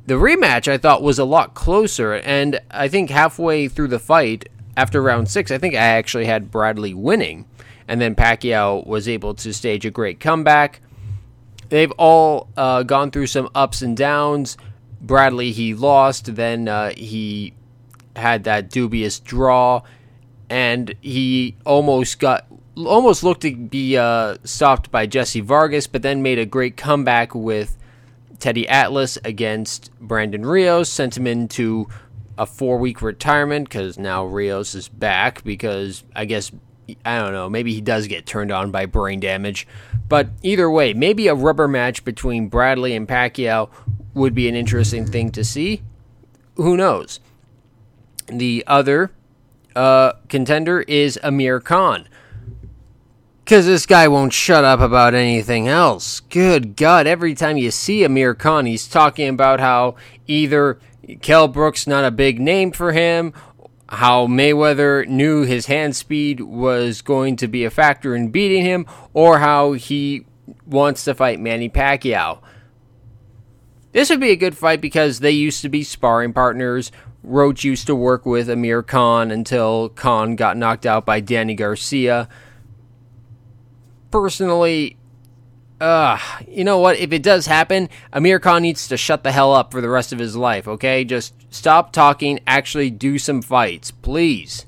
The 0.07 0.15
rematch 0.15 0.71
I 0.71 0.79
thought 0.79 1.03
was 1.03 1.19
a 1.19 1.25
lot 1.25 1.55
closer, 1.55 2.15
and 2.15 2.61
I 2.71 2.87
think 2.87 3.11
halfway 3.11 3.67
through 3.67 3.88
the 3.88 3.99
fight, 3.99 4.49
after 4.76 5.03
round 5.03 5.29
6, 5.29 5.50
I 5.50 5.59
think 5.59 5.75
I 5.75 5.79
actually 5.79 6.26
had 6.26 6.50
Bradley 6.50 6.95
winning. 6.95 7.47
And 7.88 8.00
then 8.00 8.15
Pacquiao 8.15 8.87
was 8.87 9.09
able 9.09 9.35
to 9.35 9.53
stage 9.53 9.85
a 9.85 9.91
great 9.91 10.21
comeback. 10.21 10.81
They've 11.69 11.93
all 11.93 12.49
uh, 12.57 12.83
gone 12.85 13.11
through 13.11 13.26
some 13.26 13.49
ups 13.55 13.83
and 13.83 13.97
downs. 13.97 14.57
Bradley, 15.00 15.53
he 15.53 15.75
lost. 15.75 16.37
Then 16.37 16.69
uh, 16.69 16.91
he 16.97 17.55
had 18.15 18.45
that 18.45 18.71
dubious 18.71 19.19
draw, 19.19 19.83
and 20.49 20.95
he 21.00 21.57
almost 21.65 22.19
got 22.19 22.47
almost 22.76 23.23
looked 23.25 23.43
to 23.43 23.57
be 23.57 23.97
uh, 23.97 24.37
stopped 24.45 24.91
by 24.91 25.07
Jesse 25.07 25.41
Vargas, 25.41 25.87
but 25.87 26.03
then 26.03 26.23
made 26.23 26.38
a 26.38 26.47
great 26.47 26.76
comeback 26.76 27.35
with 27.35 27.76
Teddy 28.38 28.69
Atlas 28.69 29.17
against 29.25 29.91
Brandon 29.99 30.45
Rios, 30.45 30.88
sent 30.88 31.17
him 31.17 31.26
into 31.26 31.88
a 32.38 32.45
four 32.45 32.79
week 32.79 33.00
retirement 33.00 33.69
because 33.69 33.99
now 33.99 34.26
Rios 34.26 34.75
is 34.75 34.88
back 34.88 35.43
because 35.43 36.05
I 36.15 36.26
guess 36.26 36.53
I 37.05 37.19
don't 37.19 37.33
know 37.33 37.49
maybe 37.49 37.73
he 37.73 37.81
does 37.81 38.07
get 38.07 38.26
turned 38.26 38.53
on 38.53 38.71
by 38.71 38.87
brain 38.87 39.21
damage, 39.21 39.67
but 40.09 40.29
either 40.43 40.71
way, 40.71 40.93
maybe 40.93 41.29
a 41.29 41.35
rubber 41.35 41.67
match 41.67 42.05
between 42.05 42.49
Bradley 42.49 42.95
and 42.95 43.09
Pacquiao 43.09 43.71
would 44.15 44.35
be 44.35 44.49
an 44.49 44.55
interesting 44.55 45.07
thing 45.07 45.31
to 45.33 45.45
see. 45.45 45.83
Who 46.57 46.76
knows? 46.76 47.21
The 48.29 48.65
other 48.67 49.12
uh, 49.76 50.14
contender 50.28 50.80
is 50.80 51.18
Amir 51.23 51.61
Khan. 51.61 52.09
Because 53.45 53.66
this 53.66 53.87
guy 53.87 54.09
won't 54.09 54.33
shut 54.33 54.64
up 54.64 54.80
about 54.80 55.14
anything 55.14 55.68
else. 55.68 56.18
Good 56.18 56.75
God, 56.75 57.06
every 57.06 57.35
time 57.35 57.56
you 57.56 57.71
see 57.71 58.02
Amir 58.02 58.35
Khan, 58.35 58.66
he's 58.66 58.88
talking 58.88 59.28
about 59.28 59.61
how 59.61 59.95
either 60.26 60.80
Kell 61.21 61.47
Brook's 61.47 61.87
not 61.87 62.04
a 62.04 62.11
big 62.11 62.40
name 62.40 62.73
for 62.73 62.90
him, 62.90 63.33
how 63.88 64.26
Mayweather 64.26 65.06
knew 65.06 65.42
his 65.42 65.66
hand 65.66 65.95
speed 65.95 66.40
was 66.40 67.02
going 67.02 67.37
to 67.37 67.47
be 67.47 67.64
a 67.64 67.71
factor 67.71 68.16
in 68.16 68.30
beating 68.30 68.64
him, 68.64 68.85
or 69.14 69.38
how 69.38 69.75
he 69.75 70.26
wants 70.66 71.04
to 71.04 71.14
fight 71.14 71.38
Manny 71.38 71.68
Pacquiao. 71.68 72.40
This 73.97 74.11
would 74.11 74.21
be 74.21 74.31
a 74.31 74.37
good 74.37 74.55
fight 74.55 74.83
because 74.83 75.21
they 75.21 75.31
used 75.31 75.62
to 75.62 75.71
be 75.71 75.83
sparring 75.83 76.35
partners. 76.35 76.93
Roach 77.23 77.65
used 77.65 77.87
to 77.87 77.95
work 77.95 78.26
with 78.26 78.50
Amir 78.50 78.83
Khan 78.83 79.31
until 79.31 79.88
Khan 79.88 80.37
got 80.37 80.59
knocked 80.59 80.85
out 80.85 81.07
by 81.07 81.21
Danny 81.21 81.55
Garcia 81.55 82.29
personally, 84.11 84.97
uh, 85.81 86.19
you 86.47 86.65
know 86.65 86.79
what? 86.79 86.99
If 86.99 87.12
it 87.12 87.23
does 87.23 87.47
happen, 87.47 87.88
Amir 88.12 88.38
Khan 88.38 88.62
needs 88.62 88.87
to 88.88 88.97
shut 88.97 89.23
the 89.23 89.33
hell 89.33 89.55
up 89.55 89.73
for 89.73 89.81
the 89.81 89.88
rest 89.88 90.12
of 90.12 90.19
his 90.19 90.37
life, 90.37 90.69
okay? 90.69 91.03
Just 91.03 91.35
stop 91.49 91.93
talking, 91.93 92.41
actually 92.47 92.91
do 92.91 93.19
some 93.19 93.43
fights, 93.43 93.91
please. 93.91 94.67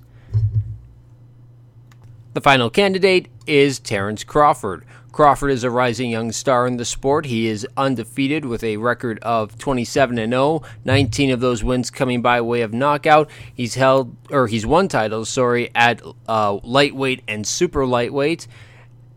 The 2.34 2.40
final 2.40 2.70
candidate 2.70 3.28
is 3.46 3.78
Terence 3.78 4.24
Crawford. 4.24 4.84
Crawford 5.18 5.50
is 5.50 5.64
a 5.64 5.70
rising 5.72 6.12
young 6.12 6.30
star 6.30 6.64
in 6.64 6.76
the 6.76 6.84
sport. 6.84 7.26
He 7.26 7.48
is 7.48 7.66
undefeated 7.76 8.44
with 8.44 8.62
a 8.62 8.76
record 8.76 9.18
of 9.22 9.58
27 9.58 10.16
and 10.16 10.32
0, 10.32 10.62
19 10.84 11.32
of 11.32 11.40
those 11.40 11.64
wins 11.64 11.90
coming 11.90 12.22
by 12.22 12.40
way 12.40 12.60
of 12.60 12.72
knockout. 12.72 13.28
He's 13.52 13.74
held 13.74 14.14
or 14.30 14.46
he's 14.46 14.64
won 14.64 14.86
titles, 14.86 15.28
sorry, 15.28 15.72
at 15.74 16.00
uh, 16.28 16.60
lightweight 16.62 17.24
and 17.26 17.44
super 17.44 17.84
lightweight. 17.84 18.46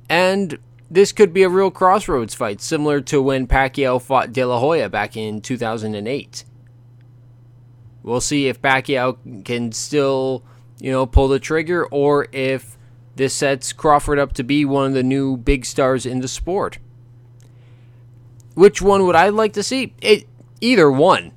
And 0.10 0.58
this 0.90 1.12
could 1.12 1.34
be 1.34 1.44
a 1.44 1.50
real 1.50 1.70
crossroads 1.70 2.34
fight, 2.34 2.62
similar 2.62 3.00
to 3.02 3.22
when 3.22 3.46
Pacquiao 3.46 4.02
fought 4.02 4.34
De 4.34 4.44
La 4.44 4.60
Hoya 4.60 4.90
back 4.90 5.16
in 5.16 5.40
2008. 5.40 6.46
We'll 8.02 8.22
see 8.22 8.48
if 8.48 8.60
Pacquiao 8.60 9.46
can 9.46 9.72
still, 9.72 10.44
you 10.80 10.92
know, 10.92 11.06
pull 11.06 11.28
the 11.28 11.40
trigger 11.40 11.86
or 11.86 12.28
if 12.32 12.80
this 13.22 13.36
sets 13.36 13.72
Crawford 13.72 14.18
up 14.18 14.34
to 14.34 14.44
be 14.44 14.66
one 14.66 14.88
of 14.88 14.94
the 14.94 15.04
new 15.04 15.38
big 15.38 15.64
stars 15.64 16.08
in 16.08 16.22
the 16.22 16.28
sport. 16.28 16.80
Which 18.56 18.82
one 18.82 19.06
would 19.06 19.16
I 19.16 19.30
like 19.30 19.54
to 19.54 19.62
see? 19.62 19.94
It, 20.02 20.28
either 20.60 20.92
one. 20.92 21.32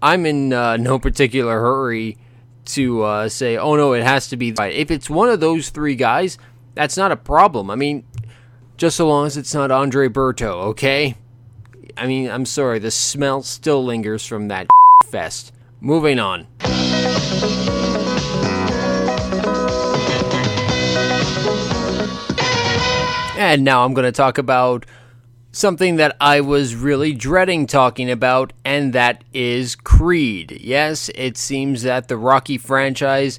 I'm 0.00 0.26
in 0.26 0.52
uh, 0.52 0.76
no 0.76 1.00
particular 1.00 1.58
hurry 1.58 2.18
to 2.66 3.02
uh, 3.02 3.28
say, 3.28 3.56
oh 3.56 3.74
no, 3.74 3.94
it 3.94 4.04
has 4.04 4.28
to 4.28 4.36
be. 4.36 4.54
If 4.56 4.92
it's 4.92 5.10
one 5.10 5.28
of 5.28 5.40
those 5.40 5.70
three 5.70 5.96
guys, 5.96 6.38
that's 6.76 6.96
not 6.96 7.10
a 7.10 7.16
problem. 7.16 7.68
I 7.68 7.74
mean, 7.74 8.04
just 8.76 8.96
so 8.96 9.08
long 9.08 9.26
as 9.26 9.36
it's 9.36 9.52
not 9.52 9.72
Andre 9.72 10.08
Berto, 10.08 10.66
okay? 10.66 11.16
I 11.96 12.06
mean, 12.06 12.30
I'm 12.30 12.46
sorry, 12.46 12.78
the 12.78 12.92
smell 12.92 13.42
still 13.42 13.84
lingers 13.84 14.24
from 14.24 14.46
that 14.48 14.68
fest. 15.10 15.52
Moving 15.80 16.20
on. 16.20 16.46
And 23.44 23.62
now 23.62 23.84
I'm 23.84 23.92
going 23.92 24.06
to 24.06 24.10
talk 24.10 24.38
about 24.38 24.86
something 25.52 25.96
that 25.96 26.16
I 26.18 26.40
was 26.40 26.74
really 26.74 27.12
dreading 27.12 27.66
talking 27.66 28.10
about, 28.10 28.54
and 28.64 28.94
that 28.94 29.22
is 29.34 29.76
Creed. 29.76 30.58
Yes, 30.62 31.10
it 31.14 31.36
seems 31.36 31.82
that 31.82 32.08
the 32.08 32.16
Rocky 32.16 32.56
franchise 32.56 33.38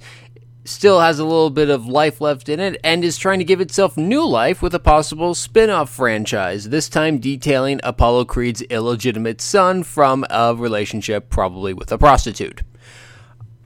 still 0.64 1.00
has 1.00 1.18
a 1.18 1.26
little 1.26 1.50
bit 1.50 1.72
of 1.72 1.88
life 1.88 2.22
left 2.22 2.50
in 2.50 2.60
it 2.60 2.80
and 2.84 3.04
is 3.04 3.18
trying 3.18 3.40
to 3.40 3.46
give 3.46 3.60
itself 3.60 3.98
new 3.98 4.24
life 4.24 4.62
with 4.62 4.76
a 4.76 4.80
possible 4.80 5.34
spin 5.34 5.72
off 5.72 5.90
franchise, 5.90 6.70
this 6.70 6.88
time 6.88 7.18
detailing 7.18 7.80
Apollo 7.84 8.26
Creed's 8.26 8.62
illegitimate 8.62 9.42
son 9.42 9.82
from 9.82 10.24
a 10.30 10.54
relationship, 10.54 11.32
probably 11.32 11.74
with 11.74 11.92
a 11.92 11.98
prostitute. 11.98 12.62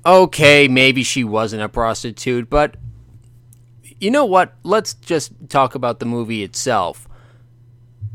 Okay, 0.05 0.69
maybe 0.69 1.03
she 1.03 1.25
wasn't 1.25 1.62
a 1.62 1.67
prostitute, 1.67 2.50
but 2.50 2.77
you 4.00 4.12
know 4.12 4.25
what? 4.25 4.53
Let's 4.63 4.94
just 4.94 5.32
talk 5.50 5.75
about 5.75 6.00
the 6.00 6.06
movie 6.06 6.44
itself. 6.44 7.08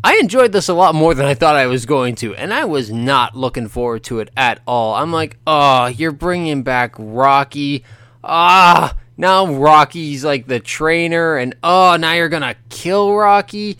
I 0.03 0.17
enjoyed 0.17 0.53
this 0.53 0.69
a 0.69 0.75
lot 0.75 0.95
more 0.95 1.14
than 1.14 1.25
I 1.25 1.35
thought 1.35 1.57
I 1.57 1.67
was 1.67 1.87
going 1.87 2.14
to, 2.17 2.35
and 2.35 2.53
I 2.53 2.64
was 2.64 2.91
not 2.91 3.35
looking 3.35 3.69
forward 3.69 4.05
to 4.05 4.21
it 4.21 4.31
at 4.37 4.61
all. 4.67 4.95
I'm 4.95 5.12
like, 5.12 5.38
oh, 5.47 5.87
you're 5.87 6.12
bringing 6.12 6.62
back 6.62 6.95
Rocky 6.99 7.85
ah, 8.25 8.97
now 9.17 9.53
Rocky's 9.53 10.25
like 10.25 10.47
the 10.47 10.61
trainer, 10.61 11.37
and 11.37 11.55
oh, 11.62 11.97
now 11.97 12.14
you're 12.14 12.29
gonna 12.29 12.57
kill 12.69 13.14
Rocky. 13.14 13.79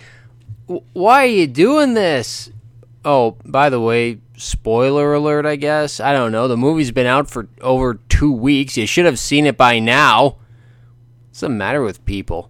Why 0.67 1.25
are 1.25 1.27
you 1.27 1.47
doing 1.47 1.95
this? 1.95 2.51
Oh, 3.05 3.37
by 3.45 3.69
the 3.69 3.81
way, 3.81 4.21
spoiler 4.37 5.13
alert, 5.15 5.45
I 5.45 5.57
guess. 5.57 6.01
I 6.01 6.13
don't 6.13 6.33
know. 6.33 6.49
The 6.49 6.57
movie's 6.57 6.91
been 6.91 7.07
out 7.07 7.29
for 7.29 7.49
over 7.61 7.95
two 8.09 8.33
weeks. 8.33 8.77
You 8.77 8.87
should 8.87 9.05
have 9.05 9.19
seen 9.19 9.47
it 9.47 9.59
by 9.59 9.79
now. 9.79 10.37
What's 11.35 11.41
the 11.41 11.49
matter 11.49 11.83
with 11.83 12.05
people? 12.05 12.49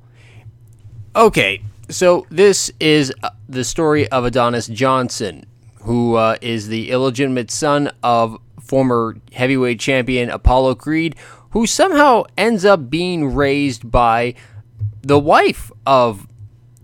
Okay, 1.16 1.62
so 1.88 2.26
this 2.28 2.70
is 2.78 3.14
uh, 3.22 3.30
the 3.48 3.64
story 3.64 4.06
of 4.08 4.26
Adonis 4.26 4.66
Johnson, 4.66 5.46
who 5.84 6.16
uh, 6.16 6.36
is 6.42 6.68
the 6.68 6.90
illegitimate 6.90 7.50
son 7.50 7.90
of 8.02 8.36
former 8.60 9.16
heavyweight 9.32 9.80
champion 9.80 10.28
Apollo 10.28 10.74
Creed, 10.74 11.16
who 11.52 11.66
somehow 11.66 12.24
ends 12.36 12.66
up 12.66 12.90
being 12.90 13.34
raised 13.34 13.90
by 13.90 14.34
the 15.00 15.18
wife 15.18 15.72
of 15.86 16.28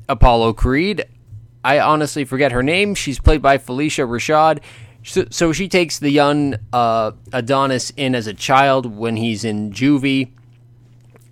Apollo 0.08 0.54
Creed. 0.54 1.04
I 1.62 1.80
honestly 1.80 2.24
forget 2.24 2.50
her 2.52 2.62
name. 2.62 2.94
She's 2.94 3.18
played 3.18 3.42
by 3.42 3.58
Phylicia 3.58 4.08
Rashad. 4.08 4.62
So, 5.04 5.26
so 5.28 5.52
she 5.52 5.68
takes 5.68 5.98
the 5.98 6.08
young 6.08 6.54
uh, 6.72 7.12
Adonis 7.34 7.92
in 7.94 8.14
as 8.14 8.26
a 8.26 8.32
child 8.32 8.86
when 8.86 9.16
he's 9.16 9.44
in 9.44 9.70
juvie 9.70 10.30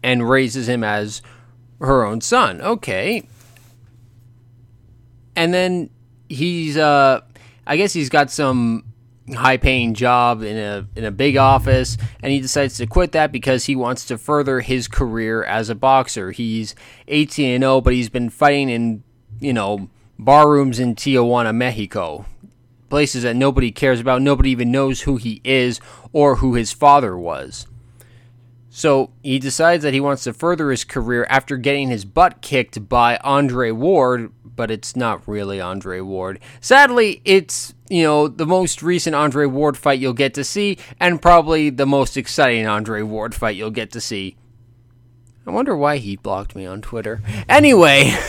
and 0.02 0.28
raises 0.28 0.69
him 0.69 0.85
as 0.85 1.23
her 1.81 2.05
own 2.05 2.21
son. 2.21 2.61
Okay. 2.61 3.26
And 5.37 5.55
then 5.55 5.90
he's, 6.28 6.76
uh, 6.76 7.21
I 7.67 7.76
guess 7.76 7.93
he's 7.93 8.09
got 8.09 8.31
some 8.31 8.85
high 9.35 9.57
paying 9.57 9.95
job 9.95 10.43
in 10.43 10.57
a 10.57 10.87
in 10.97 11.05
a 11.05 11.11
big 11.11 11.37
office 11.37 11.99
and 12.23 12.33
he 12.33 12.40
decides 12.40 12.78
to 12.78 12.87
quit 12.87 13.12
that 13.12 13.31
because 13.31 13.67
he 13.67 13.76
wants 13.76 14.07
to 14.07 14.17
further 14.17 14.61
his 14.61 14.88
career 14.88 15.45
as 15.45 15.69
a 15.69 15.75
boxer. 15.75 16.31
He's 16.31 16.75
18 17.09 17.55
and 17.55 17.62
0 17.62 17.81
but 17.81 17.93
he's 17.93 18.09
been 18.09 18.31
fighting 18.31 18.71
in, 18.71 19.02
you 19.38 19.52
know, 19.52 19.88
bar 20.19 20.49
rooms 20.49 20.78
in 20.78 20.95
Tijuana, 20.95 21.55
Mexico. 21.55 22.26
Places 22.88 23.23
that 23.23 23.37
nobody 23.37 23.71
cares 23.71 24.00
about, 24.00 24.23
nobody 24.23 24.50
even 24.50 24.73
knows 24.73 25.02
who 25.02 25.17
he 25.17 25.43
is 25.45 25.78
or 26.12 26.37
who 26.37 26.55
his 26.55 26.73
father 26.73 27.19
was. 27.19 27.67
So 28.78 29.11
he 29.25 29.40
decides 29.40 29.82
that 29.82 29.92
he 29.92 29.99
wants 29.99 30.23
to 30.23 30.32
further 30.32 30.70
his 30.70 30.85
career 30.85 31.26
after 31.28 31.56
getting 31.56 31.88
his 31.88 32.04
butt 32.04 32.40
kicked 32.42 32.88
by 32.88 33.16
Andre 33.25 33.73
Ward, 33.73 34.30
but 34.44 34.70
it's 34.70 34.94
not 34.94 35.26
really 35.26 35.61
Andre 35.61 35.99
Ward. 35.99 36.38
Sadly, 36.61 37.20
it's, 37.25 37.75
you 37.88 38.04
know, 38.04 38.28
the 38.28 38.47
most 38.47 38.80
recent 38.80 39.16
Andre 39.16 39.47
Ward 39.47 39.76
fight 39.76 39.99
you'll 39.99 40.12
get 40.12 40.32
to 40.35 40.44
see, 40.44 40.78
and 41.00 41.20
probably 41.20 41.70
the 41.70 41.87
most 41.87 42.16
exciting 42.16 42.68
Andre 42.68 43.02
Ward 43.02 43.35
fight 43.35 43.56
you'll 43.56 43.73
get 43.73 43.90
to 43.90 44.00
see. 44.00 44.37
I 45.44 45.50
wonder 45.50 45.76
why 45.76 45.97
he 45.97 46.14
blocked 46.14 46.54
me 46.54 46.64
on 46.64 46.80
Twitter. 46.80 47.20
Anyway. 47.49 48.16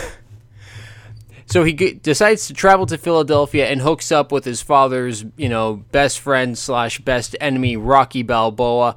So 1.46 1.64
he 1.64 1.74
decides 1.74 2.46
to 2.46 2.54
travel 2.54 2.86
to 2.86 2.96
Philadelphia 2.96 3.68
and 3.68 3.82
hooks 3.82 4.12
up 4.12 4.32
with 4.32 4.46
his 4.46 4.62
father's, 4.62 5.26
you 5.36 5.50
know, 5.50 5.78
best 5.92 6.20
friend 6.20 6.56
slash 6.56 7.00
best 7.00 7.36
enemy, 7.42 7.76
Rocky 7.76 8.22
Balboa, 8.22 8.96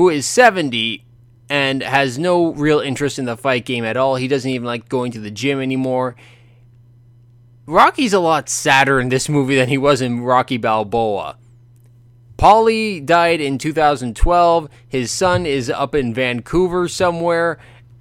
who 0.00 0.08
is 0.08 0.24
70 0.24 1.04
and 1.50 1.82
has 1.82 2.18
no 2.18 2.54
real 2.54 2.80
interest 2.80 3.18
in 3.18 3.26
the 3.26 3.36
fight 3.36 3.66
game 3.66 3.84
at 3.84 3.98
all. 3.98 4.16
He 4.16 4.28
doesn't 4.28 4.50
even 4.50 4.64
like 4.64 4.88
going 4.88 5.12
to 5.12 5.20
the 5.20 5.30
gym 5.30 5.60
anymore. 5.60 6.16
Rocky's 7.66 8.14
a 8.14 8.18
lot 8.18 8.48
sadder 8.48 8.98
in 8.98 9.10
this 9.10 9.28
movie 9.28 9.56
than 9.56 9.68
he 9.68 9.76
was 9.76 10.00
in 10.00 10.22
Rocky 10.22 10.56
Balboa. 10.56 11.36
Paulie 12.38 13.04
died 13.04 13.42
in 13.42 13.58
2012. 13.58 14.70
His 14.88 15.10
son 15.10 15.44
is 15.44 15.68
up 15.68 15.94
in 15.94 16.14
Vancouver 16.14 16.88
somewhere. 16.88 17.58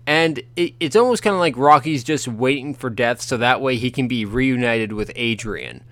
And 0.07 0.41
it, 0.55 0.75
it's 0.79 0.95
almost 0.95 1.21
kind 1.21 1.33
of 1.33 1.41
like 1.41 1.57
Rocky's 1.57 2.05
just 2.05 2.29
waiting 2.29 2.73
for 2.73 2.89
death 2.89 3.19
so 3.19 3.35
that 3.35 3.59
way 3.59 3.75
he 3.75 3.91
can 3.91 4.07
be 4.07 4.23
reunited 4.23 4.93
with 4.93 5.11
Adrian. 5.17 5.83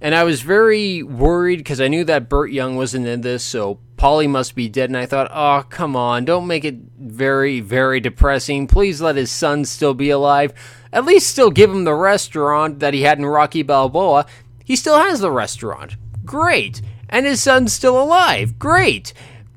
And 0.00 0.14
I 0.14 0.24
was 0.24 0.40
very 0.40 1.02
worried 1.02 1.58
because 1.58 1.82
I 1.82 1.88
knew 1.88 2.04
that 2.04 2.30
Burt 2.30 2.50
Young 2.50 2.76
wasn't 2.76 3.06
in 3.06 3.20
this, 3.20 3.44
so 3.44 3.78
Paulie 4.00 4.30
must 4.30 4.54
be 4.54 4.66
dead. 4.66 4.88
And 4.88 4.96
I 4.96 5.04
thought, 5.04 5.30
oh, 5.30 5.62
come 5.68 5.94
on, 5.94 6.24
don't 6.24 6.46
make 6.46 6.64
it 6.64 6.76
very, 6.98 7.60
very 7.60 8.00
depressing. 8.00 8.66
Please 8.66 9.02
let 9.02 9.16
his 9.16 9.30
son 9.30 9.66
still 9.66 9.92
be 9.92 10.08
alive. 10.08 10.54
At 10.90 11.04
least 11.04 11.28
still 11.28 11.50
give 11.50 11.70
him 11.70 11.84
the 11.84 11.94
restaurant 11.94 12.78
that 12.78 12.94
he 12.94 13.02
had 13.02 13.18
in 13.18 13.26
Rocky 13.26 13.62
Balboa. 13.62 14.24
He 14.64 14.74
still 14.74 14.98
has 14.98 15.20
the 15.20 15.30
restaurant. 15.30 15.96
Great. 16.24 16.80
And 17.10 17.26
his 17.26 17.42
son's 17.42 17.74
still 17.74 18.00
alive. 18.02 18.58
Great. 18.58 19.12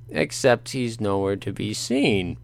except 0.09 0.69
he's 0.69 0.99
nowhere 0.99 1.37
to 1.37 1.53
be 1.53 1.73
seen. 1.73 2.37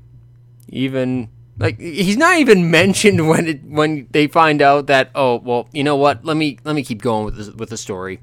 Even 0.70 1.28
like 1.58 1.80
he's 1.80 2.16
not 2.18 2.38
even 2.40 2.72
mentioned 2.80 3.28
when 3.28 3.46
it 3.48 3.64
when 3.66 4.08
they 4.12 4.28
find 4.28 4.62
out 4.62 4.88
that 4.88 5.12
oh 5.14 5.40
well 5.40 5.68
you 5.74 5.84
know 5.84 5.96
what 5.98 6.24
let 6.24 6.38
me 6.38 6.58
let 6.64 6.76
me 6.76 6.84
keep 6.84 7.02
going 7.02 7.26
with 7.26 7.36
this, 7.36 7.50
with 7.50 7.70
the 7.70 7.78
story. 7.78 8.22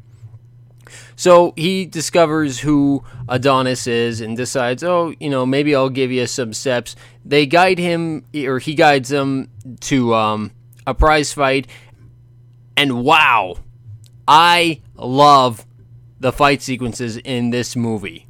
So 1.16 1.52
he 1.56 1.86
discovers 1.86 2.60
who 2.60 3.04
Adonis 3.28 3.86
is 3.86 4.20
and 4.20 4.36
decides, 4.36 4.82
oh, 4.82 5.14
you 5.20 5.30
know, 5.30 5.46
maybe 5.46 5.74
I'll 5.74 5.90
give 5.90 6.12
you 6.12 6.26
some 6.26 6.52
steps. 6.52 6.96
They 7.24 7.46
guide 7.46 7.78
him, 7.78 8.24
or 8.34 8.58
he 8.58 8.74
guides 8.74 9.08
them 9.08 9.50
to 9.80 10.14
um, 10.14 10.52
a 10.86 10.94
prize 10.94 11.32
fight. 11.32 11.66
And 12.76 13.04
wow, 13.04 13.58
I 14.28 14.80
love 14.94 15.66
the 16.20 16.32
fight 16.32 16.62
sequences 16.62 17.16
in 17.18 17.50
this 17.50 17.76
movie. 17.76 18.26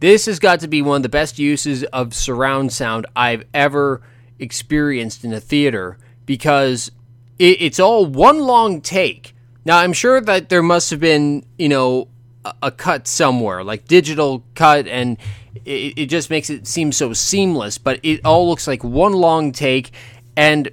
This 0.00 0.26
has 0.26 0.38
got 0.38 0.60
to 0.60 0.68
be 0.68 0.82
one 0.82 0.96
of 0.96 1.02
the 1.02 1.08
best 1.08 1.38
uses 1.38 1.84
of 1.84 2.14
surround 2.14 2.72
sound 2.72 3.06
I've 3.16 3.44
ever 3.54 4.02
experienced 4.38 5.24
in 5.24 5.32
a 5.32 5.40
theater 5.40 5.98
because 6.26 6.90
it's 7.38 7.80
all 7.80 8.04
one 8.04 8.40
long 8.40 8.80
take. 8.80 9.34
Now, 9.66 9.78
I'm 9.78 9.92
sure 9.92 10.20
that 10.20 10.48
there 10.48 10.62
must 10.62 10.90
have 10.90 11.00
been, 11.00 11.44
you 11.58 11.68
know, 11.68 12.06
a, 12.44 12.54
a 12.62 12.70
cut 12.70 13.08
somewhere, 13.08 13.64
like 13.64 13.88
digital 13.88 14.44
cut, 14.54 14.86
and 14.86 15.18
it, 15.64 15.94
it 15.98 16.06
just 16.06 16.30
makes 16.30 16.50
it 16.50 16.68
seem 16.68 16.92
so 16.92 17.12
seamless, 17.12 17.76
but 17.76 17.98
it 18.04 18.24
all 18.24 18.48
looks 18.48 18.68
like 18.68 18.84
one 18.84 19.12
long 19.12 19.50
take. 19.50 19.90
And 20.36 20.70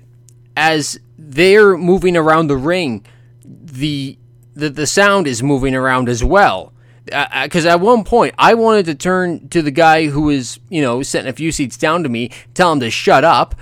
as 0.56 1.00
they're 1.18 1.76
moving 1.76 2.16
around 2.16 2.48
the 2.48 2.56
ring, 2.56 3.04
the 3.44 4.20
the, 4.54 4.70
the 4.70 4.86
sound 4.86 5.26
is 5.26 5.42
moving 5.42 5.74
around 5.74 6.08
as 6.08 6.24
well. 6.24 6.72
Because 7.06 7.66
uh, 7.66 7.70
at 7.70 7.80
one 7.80 8.04
point, 8.04 8.36
I 8.38 8.54
wanted 8.54 8.86
to 8.86 8.94
turn 8.94 9.50
to 9.50 9.64
the 9.64 9.72
guy 9.72 10.06
who 10.06 10.22
was, 10.22 10.60
you 10.70 10.84
know, 10.84 11.02
sitting 11.02 11.28
a 11.28 11.34
few 11.34 11.52
seats 11.52 11.78
down 11.78 12.04
to 12.04 12.10
me, 12.10 12.30
tell 12.54 12.72
him 12.72 12.80
to 12.82 12.92
shut 12.92 13.24
up. 13.24 13.56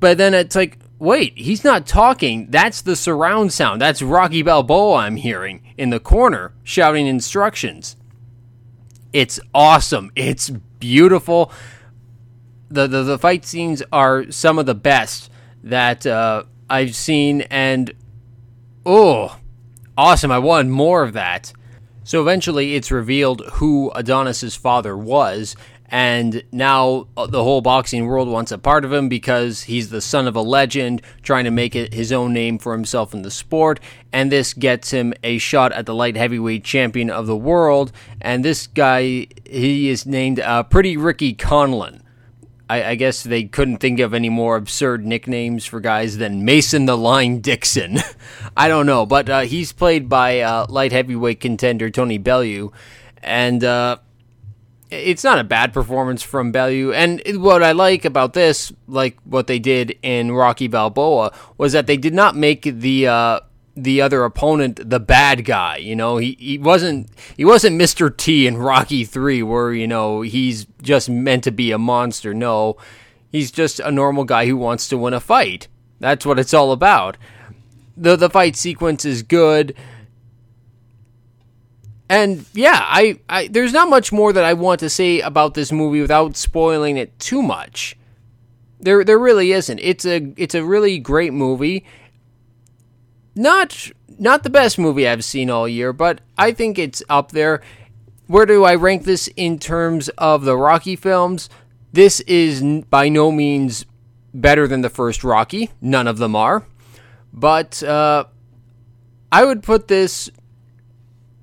But 0.00 0.16
then 0.16 0.32
it's 0.32 0.56
like, 0.56 0.78
wait, 0.98 1.36
he's 1.38 1.64
not 1.64 1.86
talking. 1.86 2.50
That's 2.50 2.82
the 2.82 2.96
surround 2.96 3.52
sound. 3.52 3.80
That's 3.80 4.02
Rocky 4.02 4.42
Balboa 4.42 4.96
I'm 4.96 5.16
hearing 5.16 5.62
in 5.76 5.90
the 5.90 6.00
corner 6.00 6.52
shouting 6.62 7.06
instructions. 7.06 7.96
It's 9.12 9.40
awesome. 9.54 10.10
It's 10.14 10.50
beautiful. 10.50 11.52
The, 12.70 12.86
the, 12.86 13.02
the 13.02 13.18
fight 13.18 13.44
scenes 13.44 13.82
are 13.92 14.30
some 14.30 14.58
of 14.58 14.66
the 14.66 14.74
best 14.74 15.30
that 15.64 16.06
uh, 16.06 16.44
I've 16.68 16.94
seen, 16.94 17.42
and 17.42 17.92
oh, 18.84 19.38
awesome. 19.96 20.30
I 20.30 20.38
want 20.38 20.68
more 20.68 21.02
of 21.02 21.14
that. 21.14 21.52
So 22.04 22.20
eventually, 22.20 22.74
it's 22.74 22.90
revealed 22.90 23.42
who 23.54 23.90
Adonis's 23.94 24.54
father 24.54 24.96
was, 24.96 25.56
and 25.88 26.42
now 26.52 27.08
uh, 27.16 27.26
the 27.26 27.42
whole 27.42 27.60
boxing 27.60 28.06
world 28.06 28.28
wants 28.28 28.52
a 28.52 28.58
part 28.58 28.84
of 28.84 28.92
him 28.92 29.08
because 29.08 29.62
he's 29.62 29.88
the 29.90 30.00
son 30.00 30.26
of 30.26 30.36
a 30.36 30.42
legend 30.42 31.00
trying 31.22 31.44
to 31.44 31.50
make 31.50 31.74
it 31.74 31.94
his 31.94 32.12
own 32.12 32.32
name 32.32 32.58
for 32.58 32.72
himself 32.72 33.14
in 33.14 33.22
the 33.22 33.30
sport. 33.30 33.80
And 34.12 34.30
this 34.30 34.52
gets 34.52 34.90
him 34.90 35.14
a 35.22 35.38
shot 35.38 35.72
at 35.72 35.86
the 35.86 35.94
light 35.94 36.16
heavyweight 36.16 36.64
champion 36.64 37.08
of 37.10 37.26
the 37.26 37.36
world. 37.36 37.92
And 38.20 38.44
this 38.44 38.66
guy 38.66 39.28
he 39.44 39.88
is 39.88 40.04
named 40.04 40.40
uh, 40.40 40.62
pretty 40.64 40.96
ricky 40.96 41.34
conlan 41.34 42.02
I, 42.70 42.90
I, 42.90 42.94
guess 42.96 43.22
they 43.22 43.44
couldn't 43.44 43.78
think 43.78 43.98
of 43.98 44.12
any 44.12 44.28
more 44.28 44.56
absurd 44.56 45.06
nicknames 45.06 45.64
for 45.64 45.80
guys 45.80 46.18
than 46.18 46.44
Mason 46.44 46.84
the 46.84 46.96
Line 46.96 47.40
Dixon. 47.40 47.98
I 48.56 48.68
don't 48.68 48.86
know, 48.86 49.06
but 49.06 49.30
uh, 49.30 49.40
he's 49.40 49.72
played 49.72 50.08
by 50.08 50.40
uh, 50.40 50.66
light 50.68 50.92
heavyweight 50.92 51.40
contender 51.40 51.88
Tony 51.88 52.18
Bellew, 52.18 52.72
and 53.22 53.64
uh, 53.64 53.98
it's 54.90 55.24
not 55.24 55.38
a 55.38 55.44
bad 55.44 55.72
performance 55.72 56.22
from 56.22 56.52
Bellew. 56.52 56.92
And 56.92 57.22
what 57.42 57.62
I 57.62 57.72
like 57.72 58.04
about 58.04 58.32
this, 58.32 58.72
like 58.86 59.18
what 59.24 59.46
they 59.46 59.58
did 59.58 59.98
in 60.02 60.32
Rocky 60.32 60.68
Balboa, 60.68 61.32
was 61.56 61.72
that 61.72 61.86
they 61.86 61.96
did 61.96 62.14
not 62.14 62.36
make 62.36 62.62
the 62.62 63.06
uh, 63.06 63.40
the 63.76 64.00
other 64.00 64.24
opponent 64.24 64.88
the 64.88 65.00
bad 65.00 65.44
guy. 65.44 65.76
You 65.76 65.94
know, 65.94 66.16
he, 66.16 66.36
he 66.38 66.58
wasn't 66.58 67.08
he 67.36 67.44
wasn't 67.44 67.80
Mr. 67.80 68.14
T 68.14 68.46
in 68.46 68.56
Rocky 68.56 69.04
Three, 69.04 69.42
where 69.42 69.72
you 69.72 69.86
know 69.86 70.22
he's 70.22 70.66
just 70.82 71.08
meant 71.10 71.44
to 71.44 71.50
be 71.50 71.70
a 71.70 71.78
monster. 71.78 72.32
No, 72.32 72.76
he's 73.30 73.50
just 73.50 73.80
a 73.80 73.90
normal 73.90 74.24
guy 74.24 74.46
who 74.46 74.56
wants 74.56 74.88
to 74.88 74.98
win 74.98 75.14
a 75.14 75.20
fight. 75.20 75.68
That's 76.00 76.24
what 76.24 76.38
it's 76.38 76.54
all 76.54 76.72
about. 76.72 77.16
the 77.96 78.16
The 78.16 78.30
fight 78.30 78.56
sequence 78.56 79.04
is 79.04 79.22
good 79.22 79.74
and 82.08 82.44
yeah, 82.54 82.80
I, 82.80 83.18
I 83.28 83.48
there's 83.48 83.72
not 83.72 83.90
much 83.90 84.12
more 84.12 84.32
that 84.32 84.44
I 84.44 84.54
want 84.54 84.80
to 84.80 84.88
say 84.88 85.20
about 85.20 85.54
this 85.54 85.70
movie 85.70 86.00
without 86.00 86.36
spoiling 86.36 86.96
it 86.96 87.18
too 87.18 87.42
much. 87.42 87.96
There 88.80 89.04
there 89.04 89.18
really 89.18 89.52
isn't. 89.52 89.78
It's 89.80 90.06
a 90.06 90.32
it's 90.36 90.54
a 90.54 90.64
really 90.64 90.98
great 90.98 91.32
movie. 91.32 91.84
Not 93.34 93.90
not 94.18 94.42
the 94.42 94.50
best 94.50 94.78
movie 94.78 95.06
I've 95.06 95.24
seen 95.24 95.50
all 95.50 95.68
year, 95.68 95.92
but 95.92 96.20
I 96.36 96.52
think 96.52 96.78
it's 96.78 97.02
up 97.08 97.32
there. 97.32 97.62
Where 98.26 98.46
do 98.46 98.64
I 98.64 98.74
rank 98.74 99.04
this 99.04 99.28
in 99.36 99.58
terms 99.58 100.08
of 100.18 100.44
the 100.44 100.56
Rocky 100.56 100.96
films? 100.96 101.48
This 101.92 102.20
is 102.20 102.62
by 102.90 103.08
no 103.08 103.32
means 103.32 103.86
better 104.34 104.66
than 104.68 104.82
the 104.82 104.90
first 104.90 105.24
Rocky. 105.24 105.70
None 105.80 106.06
of 106.06 106.18
them 106.18 106.36
are. 106.36 106.66
But 107.32 107.82
uh, 107.82 108.24
I 109.32 109.44
would 109.44 109.62
put 109.62 109.88
this 109.88 110.30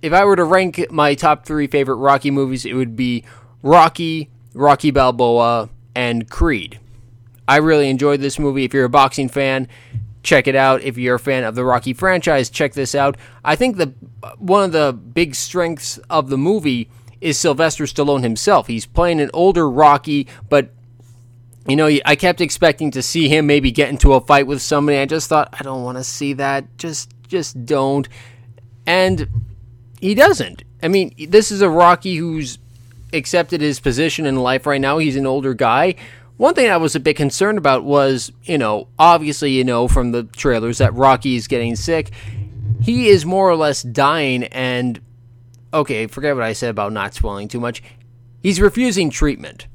if 0.05 0.13
I 0.13 0.23
were 0.23 0.35
to 0.35 0.43
rank 0.43 0.91
my 0.91 1.15
top 1.15 1.47
three 1.47 1.65
favorite 1.65 1.95
Rocky 1.95 2.29
movies, 2.29 2.63
it 2.63 2.75
would 2.75 2.95
be 2.95 3.23
Rocky, 3.63 4.29
Rocky 4.53 4.91
Balboa, 4.91 5.69
and 5.95 6.29
Creed. 6.29 6.79
I 7.47 7.57
really 7.57 7.89
enjoyed 7.89 8.21
this 8.21 8.37
movie. 8.37 8.65
If 8.65 8.73
you're 8.73 8.85
a 8.85 8.89
boxing 8.89 9.29
fan, 9.29 9.67
check 10.21 10.47
it 10.47 10.55
out. 10.55 10.83
If 10.83 10.99
you're 10.99 11.15
a 11.15 11.19
fan 11.19 11.43
of 11.43 11.55
the 11.55 11.65
Rocky 11.65 11.91
franchise, 11.93 12.51
check 12.51 12.73
this 12.73 12.93
out. 12.93 13.17
I 13.43 13.55
think 13.55 13.77
the 13.77 13.95
one 14.37 14.63
of 14.63 14.71
the 14.73 14.93
big 14.93 15.33
strengths 15.33 15.97
of 16.07 16.29
the 16.29 16.37
movie 16.37 16.91
is 17.19 17.39
Sylvester 17.39 17.85
Stallone 17.85 18.21
himself. 18.21 18.67
He's 18.67 18.85
playing 18.85 19.19
an 19.19 19.31
older 19.33 19.67
Rocky, 19.67 20.27
but 20.49 20.69
you 21.67 21.75
know, 21.75 21.89
I 22.05 22.15
kept 22.15 22.41
expecting 22.41 22.91
to 22.91 23.01
see 23.01 23.27
him 23.27 23.47
maybe 23.47 23.71
get 23.71 23.89
into 23.89 24.13
a 24.13 24.21
fight 24.21 24.45
with 24.45 24.61
somebody. 24.61 24.99
I 24.99 25.05
just 25.07 25.29
thought, 25.29 25.49
I 25.51 25.63
don't 25.63 25.83
want 25.83 25.97
to 25.97 26.03
see 26.03 26.33
that. 26.33 26.77
Just, 26.77 27.11
just 27.27 27.65
don't. 27.65 28.07
And 28.85 29.54
he 29.99 30.15
doesn't. 30.15 30.63
I 30.83 30.87
mean, 30.87 31.13
this 31.29 31.51
is 31.51 31.61
a 31.61 31.69
Rocky 31.69 32.15
who's 32.15 32.57
accepted 33.13 33.61
his 33.61 33.79
position 33.79 34.25
in 34.25 34.35
life 34.35 34.65
right 34.65 34.81
now. 34.81 34.97
He's 34.97 35.15
an 35.15 35.25
older 35.25 35.53
guy. 35.53 35.95
One 36.37 36.53
thing 36.53 36.69
I 36.69 36.77
was 36.77 36.95
a 36.95 36.99
bit 36.99 37.15
concerned 37.15 37.57
about 37.57 37.85
was, 37.85 38.31
you 38.43 38.57
know, 38.57 38.89
obviously, 38.99 39.51
you 39.51 39.63
know, 39.63 39.87
from 39.87 40.11
the 40.11 40.23
trailers 40.23 40.79
that 40.79 40.93
Rocky 40.93 41.35
is 41.35 41.47
getting 41.47 41.75
sick. 41.75 42.11
He 42.81 43.07
is 43.07 43.25
more 43.25 43.49
or 43.49 43.55
less 43.55 43.81
dying, 43.81 44.43
and 44.43 44.99
okay, 45.73 46.07
forget 46.07 46.35
what 46.35 46.43
I 46.43 46.53
said 46.53 46.69
about 46.69 46.91
not 46.91 47.13
spoiling 47.13 47.47
too 47.47 47.59
much. 47.59 47.81
He's 48.43 48.59
refusing 48.59 49.09
treatment. 49.09 49.67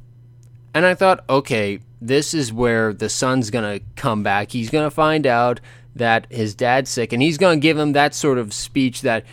And 0.75 0.87
I 0.87 0.95
thought, 0.95 1.25
okay, 1.29 1.81
this 2.01 2.35
is 2.35 2.53
where 2.53 2.93
the 2.93 3.09
son's 3.09 3.51
going 3.51 3.81
to 3.81 3.85
come 3.97 4.23
back. 4.23 4.53
He's 4.53 4.71
going 4.71 4.87
to 4.87 4.91
find 4.91 5.27
out 5.27 5.61
that 5.97 6.27
his 6.31 6.55
dad's 6.55 6.91
sick, 6.91 7.13
and 7.13 7.23
he's 7.23 7.39
going 7.39 7.59
to 7.59 7.63
give 7.63 7.79
him 7.79 7.93
that 7.93 8.15
sort 8.15 8.39
of 8.39 8.53
speech 8.53 9.01
that 9.01 9.25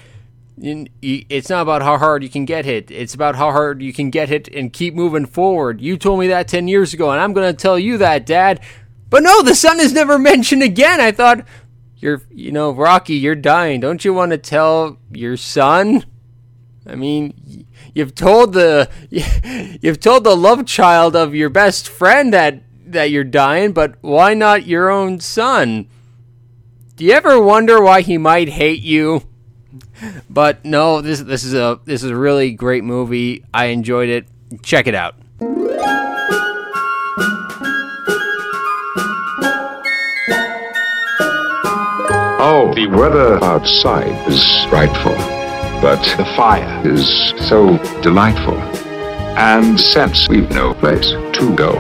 it's 0.60 1.50
not 1.50 1.62
about 1.62 1.84
how 1.84 1.98
hard 1.98 2.24
you 2.24 2.30
can 2.30 2.46
get 2.46 2.66
hit. 2.66 2.90
It's 2.90 3.14
about 3.14 3.36
how 3.36 3.52
hard 3.52 3.82
you 3.82 3.94
can 3.94 4.10
get 4.10 4.30
hit 4.30 4.48
and 4.48 4.74
keep 4.74 4.96
moving 4.96 5.26
forward. 5.26 5.82
You 5.82 5.98
told 5.98 6.20
me 6.20 6.28
that 6.28 6.48
10 6.48 6.68
years 6.68 6.94
ago, 6.94 7.12
and 7.12 7.22
I'm 7.22 7.34
going 7.34 7.54
to 7.54 7.62
tell 7.62 7.78
you 7.78 7.98
that, 8.00 8.26
Dad. 8.26 8.60
But 9.10 9.24
no, 9.24 9.42
the 9.44 9.56
son 9.56 9.80
is 9.80 9.94
never 9.94 10.18
mentioned 10.20 10.64
again. 10.64 11.00
I 11.00 11.12
thought, 11.12 11.46
you're, 11.98 12.24
you 12.32 12.52
know, 12.52 12.72
Rocky, 12.72 13.16
you're 13.16 13.36
dying. 13.36 13.80
Don't 13.80 14.04
you 14.04 14.14
want 14.14 14.32
to 14.32 14.38
tell 14.38 14.98
your 15.12 15.38
son? 15.38 16.06
I 16.86 16.96
mean, 16.96 17.66
you've 17.94 18.16
told 18.16 18.54
the 18.54 18.90
you've 19.82 20.00
told 20.00 20.24
the 20.24 20.38
love 20.38 20.66
child 20.66 21.16
of 21.16 21.36
your 21.36 21.50
best 21.50 21.90
friend 21.90 22.34
that 22.34 22.64
that 22.86 23.12
you're 23.12 23.24
dying, 23.26 23.74
but 23.74 23.96
why 24.02 24.34
not 24.34 24.68
your 24.68 24.90
own 24.90 25.20
son? 25.20 25.88
Do 26.96 27.04
you 27.04 27.12
ever 27.12 27.42
wonder 27.42 27.82
why 27.82 28.02
he 28.02 28.18
might 28.18 28.50
hate 28.50 28.82
you? 28.82 29.28
But 30.30 30.64
no, 30.66 31.02
this 31.02 31.22
this 31.22 31.44
is 31.44 31.54
a 31.54 31.80
this 31.86 32.04
is 32.04 32.12
a 32.12 32.16
really 32.16 32.52
great 32.52 32.84
movie. 32.84 33.44
I 33.54 33.66
enjoyed 33.66 34.10
it. 34.10 34.28
Check 34.64 34.88
it 34.88 34.96
out. 34.96 35.16
Oh, 42.40 42.72
the 42.76 42.88
weather 42.88 43.44
outside 43.44 44.28
is 44.30 44.44
frightful, 44.70 45.16
but 45.82 46.02
the 46.18 46.26
fire 46.36 46.88
is 46.88 47.34
so 47.50 47.78
delightful. 48.02 48.58
And 49.38 49.80
since 49.80 50.30
we've 50.30 50.50
no 50.52 50.74
place 50.74 51.10
to 51.10 51.56
go, 51.56 51.78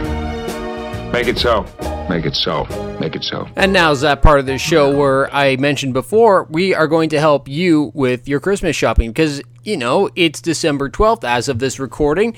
make 1.12 1.28
it 1.28 1.38
so. 1.38 1.66
Make 2.10 2.26
it 2.26 2.36
so. 2.36 2.66
Make 3.00 3.16
it 3.16 3.24
so. 3.24 3.48
And 3.56 3.74
now's 3.74 4.02
that 4.02 4.22
part 4.22 4.40
of 4.40 4.46
the 4.46 4.58
show 4.58 4.96
where 4.96 5.34
I 5.34 5.58
mentioned 5.58 5.94
before 5.94 6.46
we 6.50 6.74
are 6.74 6.88
going 6.88 7.10
to 7.10 7.20
help 7.20 7.48
you 7.50 7.92
with 7.94 8.28
your 8.28 8.40
Christmas 8.40 8.76
shopping 8.76 9.10
because, 9.12 9.42
you 9.64 9.76
know, 9.76 10.10
it's 10.16 10.42
December 10.42 10.90
12th 10.90 11.24
as 11.26 11.50
of 11.50 11.60
this 11.60 11.80
recording. 11.80 12.36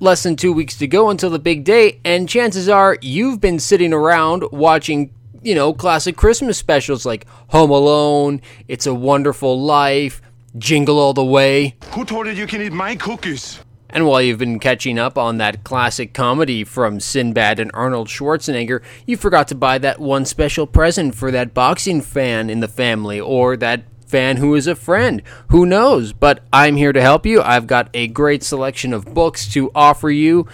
less 0.00 0.22
than 0.22 0.36
two 0.36 0.52
weeks 0.52 0.76
to 0.78 0.86
go 0.86 1.10
until 1.10 1.30
the 1.30 1.38
big 1.38 1.64
day, 1.64 2.00
and 2.04 2.28
chances 2.28 2.68
are 2.68 2.98
you've 3.00 3.40
been 3.40 3.58
sitting 3.58 3.92
around 3.92 4.44
watching, 4.52 5.12
you 5.42 5.54
know, 5.54 5.72
classic 5.72 6.16
Christmas 6.16 6.58
specials 6.58 7.06
like 7.06 7.26
Home 7.48 7.70
Alone, 7.70 8.40
It's 8.68 8.86
a 8.86 8.94
Wonderful 8.94 9.60
Life, 9.60 10.20
Jingle 10.58 10.98
All 10.98 11.14
the 11.14 11.24
Way. 11.24 11.76
Who 11.92 12.04
told 12.04 12.26
you 12.26 12.32
you 12.32 12.46
can 12.46 12.60
eat 12.62 12.72
my 12.72 12.96
cookies? 12.96 13.60
And 13.94 14.06
while 14.06 14.20
you've 14.20 14.40
been 14.40 14.58
catching 14.58 14.98
up 14.98 15.16
on 15.16 15.38
that 15.38 15.62
classic 15.62 16.12
comedy 16.12 16.64
from 16.64 16.98
Sinbad 16.98 17.60
and 17.60 17.70
Arnold 17.72 18.08
Schwarzenegger, 18.08 18.82
you 19.06 19.16
forgot 19.16 19.46
to 19.48 19.54
buy 19.54 19.78
that 19.78 20.00
one 20.00 20.24
special 20.24 20.66
present 20.66 21.14
for 21.14 21.30
that 21.30 21.54
boxing 21.54 22.00
fan 22.00 22.50
in 22.50 22.58
the 22.58 22.66
family 22.66 23.20
or 23.20 23.56
that 23.56 23.84
fan 24.04 24.38
who 24.38 24.56
is 24.56 24.66
a 24.66 24.74
friend. 24.74 25.22
Who 25.50 25.64
knows? 25.64 26.12
But 26.12 26.42
I'm 26.52 26.74
here 26.74 26.92
to 26.92 27.00
help 27.00 27.24
you. 27.24 27.40
I've 27.40 27.68
got 27.68 27.88
a 27.94 28.08
great 28.08 28.42
selection 28.42 28.92
of 28.92 29.14
books 29.14 29.46
to 29.52 29.70
offer 29.76 30.10
you. 30.10 30.48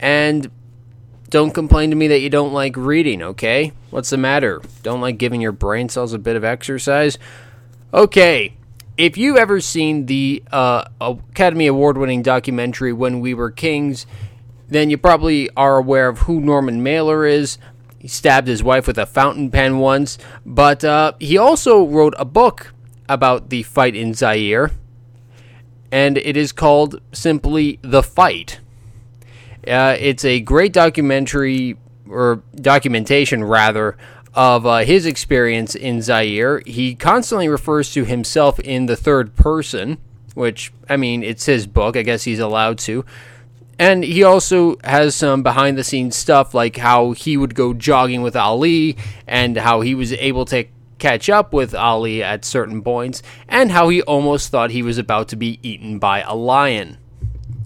And 0.00 0.50
don't 1.28 1.52
complain 1.52 1.90
to 1.90 1.96
me 1.96 2.08
that 2.08 2.20
you 2.20 2.28
don't 2.28 2.52
like 2.52 2.76
reading, 2.76 3.22
okay? 3.22 3.72
What's 3.90 4.10
the 4.10 4.16
matter? 4.16 4.60
Don't 4.82 5.00
like 5.00 5.16
giving 5.16 5.40
your 5.40 5.52
brain 5.52 5.88
cells 5.88 6.12
a 6.12 6.18
bit 6.18 6.34
of 6.34 6.42
exercise? 6.42 7.18
Okay, 7.94 8.56
if 9.00 9.16
you've 9.16 9.38
ever 9.38 9.62
seen 9.62 10.04
the 10.04 10.42
uh, 10.52 10.84
Academy 11.00 11.66
Award 11.66 11.96
winning 11.96 12.20
documentary 12.20 12.92
When 12.92 13.20
We 13.20 13.32
Were 13.32 13.50
Kings, 13.50 14.04
then 14.68 14.90
you 14.90 14.98
probably 14.98 15.48
are 15.56 15.78
aware 15.78 16.06
of 16.06 16.18
who 16.18 16.38
Norman 16.38 16.82
Mailer 16.82 17.24
is. 17.24 17.56
He 17.98 18.08
stabbed 18.08 18.46
his 18.46 18.62
wife 18.62 18.86
with 18.86 18.98
a 18.98 19.06
fountain 19.06 19.50
pen 19.50 19.78
once, 19.78 20.18
but 20.44 20.84
uh, 20.84 21.14
he 21.18 21.38
also 21.38 21.86
wrote 21.86 22.12
a 22.18 22.26
book 22.26 22.74
about 23.08 23.48
the 23.48 23.62
fight 23.62 23.96
in 23.96 24.12
Zaire, 24.12 24.70
and 25.90 26.18
it 26.18 26.36
is 26.36 26.52
called 26.52 27.00
simply 27.10 27.78
The 27.80 28.02
Fight. 28.02 28.60
Uh, 29.66 29.96
it's 29.98 30.26
a 30.26 30.40
great 30.40 30.74
documentary, 30.74 31.78
or 32.06 32.42
documentation 32.54 33.44
rather, 33.44 33.96
of 34.34 34.66
uh, 34.66 34.78
his 34.78 35.06
experience 35.06 35.74
in 35.74 36.02
Zaire. 36.02 36.62
He 36.66 36.94
constantly 36.94 37.48
refers 37.48 37.92
to 37.92 38.04
himself 38.04 38.60
in 38.60 38.86
the 38.86 38.96
third 38.96 39.34
person, 39.34 39.98
which, 40.34 40.72
I 40.88 40.96
mean, 40.96 41.22
it's 41.22 41.46
his 41.46 41.66
book. 41.66 41.96
I 41.96 42.02
guess 42.02 42.24
he's 42.24 42.38
allowed 42.38 42.78
to. 42.80 43.04
And 43.78 44.04
he 44.04 44.22
also 44.22 44.76
has 44.84 45.14
some 45.14 45.42
behind 45.42 45.78
the 45.78 45.84
scenes 45.84 46.14
stuff 46.14 46.52
like 46.52 46.76
how 46.76 47.12
he 47.12 47.38
would 47.38 47.54
go 47.54 47.72
jogging 47.72 48.20
with 48.20 48.36
Ali 48.36 48.96
and 49.26 49.56
how 49.56 49.80
he 49.80 49.94
was 49.94 50.12
able 50.12 50.44
to 50.46 50.66
catch 50.98 51.30
up 51.30 51.54
with 51.54 51.74
Ali 51.74 52.22
at 52.22 52.44
certain 52.44 52.82
points 52.82 53.22
and 53.48 53.72
how 53.72 53.88
he 53.88 54.02
almost 54.02 54.50
thought 54.50 54.70
he 54.70 54.82
was 54.82 54.98
about 54.98 55.28
to 55.28 55.36
be 55.36 55.58
eaten 55.62 55.98
by 55.98 56.20
a 56.20 56.34
lion. 56.34 56.98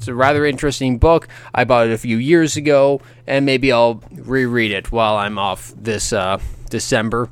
It's 0.05 0.09
a 0.11 0.15
rather 0.15 0.45
interesting 0.45 0.99
book. 0.99 1.29
I 1.55 1.65
bought 1.65 1.87
it 1.87 1.93
a 1.95 1.97
few 1.97 2.19
years 2.19 2.59
ago, 2.59 3.01
and 3.27 3.47
maybe 3.47 3.73
I'll 3.73 4.03
reread 4.13 4.71
it 4.71 4.93
while 4.93 5.17
I'm 5.17 5.39
off 5.39 5.73
this 5.75 6.13
uh, 6.13 6.41
December. 6.69 7.31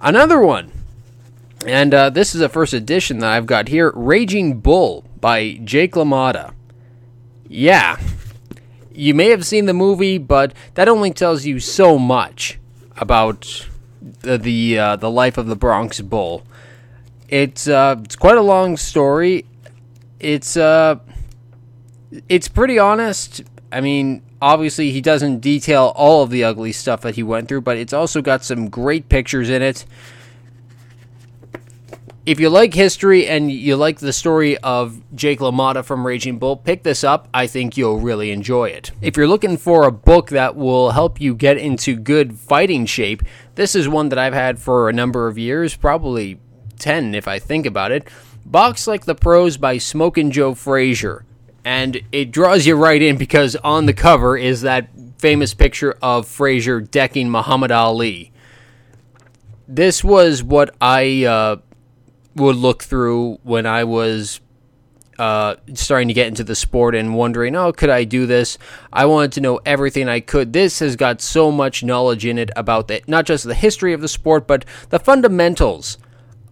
Another 0.00 0.40
one, 0.40 0.72
and 1.64 1.94
uh, 1.94 2.10
this 2.10 2.34
is 2.34 2.40
a 2.40 2.48
first 2.48 2.72
edition 2.72 3.20
that 3.20 3.30
I've 3.30 3.46
got 3.46 3.68
here 3.68 3.92
Raging 3.94 4.58
Bull 4.58 5.04
by 5.20 5.60
Jake 5.62 5.92
LaMotta. 5.92 6.52
Yeah, 7.46 8.00
you 8.92 9.14
may 9.14 9.28
have 9.28 9.46
seen 9.46 9.66
the 9.66 9.72
movie, 9.72 10.18
but 10.18 10.52
that 10.74 10.88
only 10.88 11.12
tells 11.12 11.44
you 11.44 11.60
so 11.60 11.96
much 11.96 12.58
about 12.96 13.68
the 14.22 14.36
the, 14.36 14.78
uh, 14.80 14.96
the 14.96 15.12
life 15.12 15.38
of 15.38 15.46
the 15.46 15.54
Bronx 15.54 16.00
Bull. 16.00 16.42
It's 17.28 17.68
uh, 17.68 18.00
it's 18.02 18.16
quite 18.16 18.36
a 18.36 18.42
long 18.42 18.76
story. 18.76 19.44
It's 20.18 20.56
uh, 20.56 20.98
it's 22.28 22.48
pretty 22.48 22.78
honest. 22.78 23.42
I 23.72 23.80
mean, 23.80 24.22
obviously 24.42 24.90
he 24.90 25.00
doesn't 25.00 25.40
detail 25.40 25.92
all 25.94 26.22
of 26.22 26.30
the 26.30 26.44
ugly 26.44 26.72
stuff 26.72 27.02
that 27.02 27.14
he 27.14 27.22
went 27.22 27.48
through, 27.48 27.62
but 27.62 27.76
it's 27.76 27.92
also 27.92 28.20
got 28.20 28.44
some 28.44 28.68
great 28.68 29.08
pictures 29.08 29.48
in 29.48 29.62
it. 29.62 29.84
If 32.26 32.38
you 32.38 32.50
like 32.50 32.74
history 32.74 33.26
and 33.26 33.50
you 33.50 33.76
like 33.76 33.98
the 33.98 34.12
story 34.12 34.58
of 34.58 35.00
Jake 35.14 35.40
LaMotta 35.40 35.84
from 35.84 36.06
Raging 36.06 36.38
Bull, 36.38 36.54
pick 36.54 36.82
this 36.82 37.02
up. 37.02 37.28
I 37.32 37.46
think 37.46 37.76
you'll 37.76 37.98
really 37.98 38.30
enjoy 38.30 38.66
it. 38.66 38.90
If 39.00 39.16
you're 39.16 39.26
looking 39.26 39.56
for 39.56 39.84
a 39.84 39.92
book 39.92 40.28
that 40.28 40.54
will 40.54 40.90
help 40.90 41.20
you 41.20 41.34
get 41.34 41.56
into 41.56 41.96
good 41.96 42.38
fighting 42.38 42.84
shape, 42.86 43.22
this 43.54 43.74
is 43.74 43.88
one 43.88 44.10
that 44.10 44.18
I've 44.18 44.34
had 44.34 44.58
for 44.58 44.88
a 44.88 44.92
number 44.92 45.28
of 45.28 45.38
years, 45.38 45.74
probably 45.74 46.38
10 46.78 47.14
if 47.14 47.26
I 47.26 47.38
think 47.38 47.64
about 47.64 47.90
it. 47.90 48.06
Box 48.44 48.86
Like 48.86 49.06
the 49.06 49.14
Pros 49.14 49.56
by 49.56 49.78
Smokin' 49.78 50.30
Joe 50.30 50.54
Frazier 50.54 51.24
and 51.64 52.00
it 52.12 52.30
draws 52.30 52.66
you 52.66 52.76
right 52.76 53.00
in 53.00 53.16
because 53.16 53.56
on 53.56 53.86
the 53.86 53.92
cover 53.92 54.36
is 54.36 54.62
that 54.62 54.88
famous 55.18 55.54
picture 55.54 55.96
of 56.02 56.26
Frazier 56.26 56.80
decking 56.80 57.30
Muhammad 57.30 57.70
Ali. 57.70 58.32
This 59.68 60.02
was 60.02 60.42
what 60.42 60.74
I 60.80 61.24
uh, 61.24 61.56
would 62.34 62.56
look 62.56 62.82
through 62.82 63.38
when 63.42 63.66
I 63.66 63.84
was 63.84 64.40
uh, 65.18 65.56
starting 65.74 66.08
to 66.08 66.14
get 66.14 66.28
into 66.28 66.42
the 66.42 66.54
sport 66.54 66.94
and 66.94 67.14
wondering, 67.14 67.54
oh, 67.54 67.72
could 67.72 67.90
I 67.90 68.04
do 68.04 68.24
this? 68.24 68.56
I 68.90 69.04
wanted 69.04 69.32
to 69.32 69.42
know 69.42 69.60
everything 69.66 70.08
I 70.08 70.20
could. 70.20 70.54
This 70.54 70.78
has 70.78 70.96
got 70.96 71.20
so 71.20 71.52
much 71.52 71.84
knowledge 71.84 72.24
in 72.24 72.38
it 72.38 72.50
about 72.56 72.88
the, 72.88 73.02
not 73.06 73.26
just 73.26 73.44
the 73.44 73.54
history 73.54 73.92
of 73.92 74.00
the 74.00 74.08
sport, 74.08 74.46
but 74.46 74.64
the 74.88 74.98
fundamentals 74.98 75.98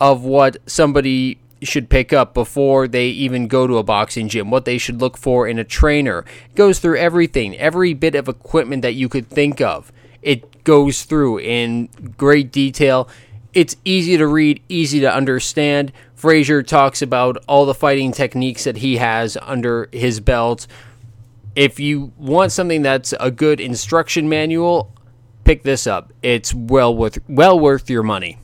of 0.01 0.23
what 0.23 0.59
somebody 0.67 1.39
should 1.63 1.89
pick 1.89 2.13
up 2.13 2.35
before 2.35 2.89
they 2.89 3.07
even 3.07 3.49
go 3.49 3.67
to 3.67 3.79
a 3.79 3.83
boxing 3.83 4.29
gym, 4.29 4.51
what 4.51 4.65
they 4.65 4.79
should 4.79 5.01
look 5.01 5.17
for 5.17 5.47
in 5.49 5.59
a 5.59 5.65
trainer. 5.65 6.25
It 6.51 6.55
goes 6.55 6.79
through 6.79 6.99
everything, 6.99 7.57
every 7.57 7.95
bit 7.95 8.15
of 8.15 8.29
equipment 8.29 8.83
that 8.83 8.95
you 8.95 9.09
could 9.09 9.29
think 9.29 9.61
of. 9.61 9.93
It 10.23 10.65
goes 10.65 11.05
through 11.05 11.41
in 11.41 11.89
great 12.17 12.53
detail. 12.53 13.09
It's 13.55 13.77
easy 13.85 14.17
to 14.17 14.27
read, 14.27 14.63
easy 14.69 15.01
to 15.01 15.13
understand. 15.13 15.93
Frazier 16.15 16.63
talks 16.63 17.01
about 17.03 17.43
all 17.47 17.65
the 17.65 17.75
fighting 17.75 18.13
techniques 18.13 18.65
that 18.65 18.79
he 18.79 18.97
has 18.97 19.39
under 19.43 19.89
his 19.93 20.21
belt. 20.21 20.67
If 21.57 21.81
you 21.81 22.13
want 22.19 22.53
something 22.53 22.83
that's 22.83 23.15
a 23.19 23.31
good 23.31 23.61
instruction 23.61 24.29
manual, 24.29 24.93
pick 25.45 25.63
this 25.63 25.87
up. 25.87 26.13
It's 26.23 26.53
well 26.53 26.95
worth 26.95 27.19
well 27.29 27.59
worth 27.59 27.89
your 27.89 28.03
money. 28.03 28.39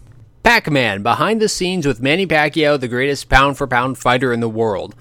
Pac 0.45 0.71
Man, 0.71 1.03
behind 1.03 1.41
the 1.41 1.49
scenes 1.49 1.87
with 1.87 2.03
Manny 2.03 2.27
Pacquiao, 2.27 2.79
the 2.79 2.87
greatest 2.87 3.31
pound 3.31 3.57
for 3.57 3.67
pound 3.67 3.97
fighter 3.97 4.31
in 4.31 4.41
the 4.41 4.49
world. 4.49 4.95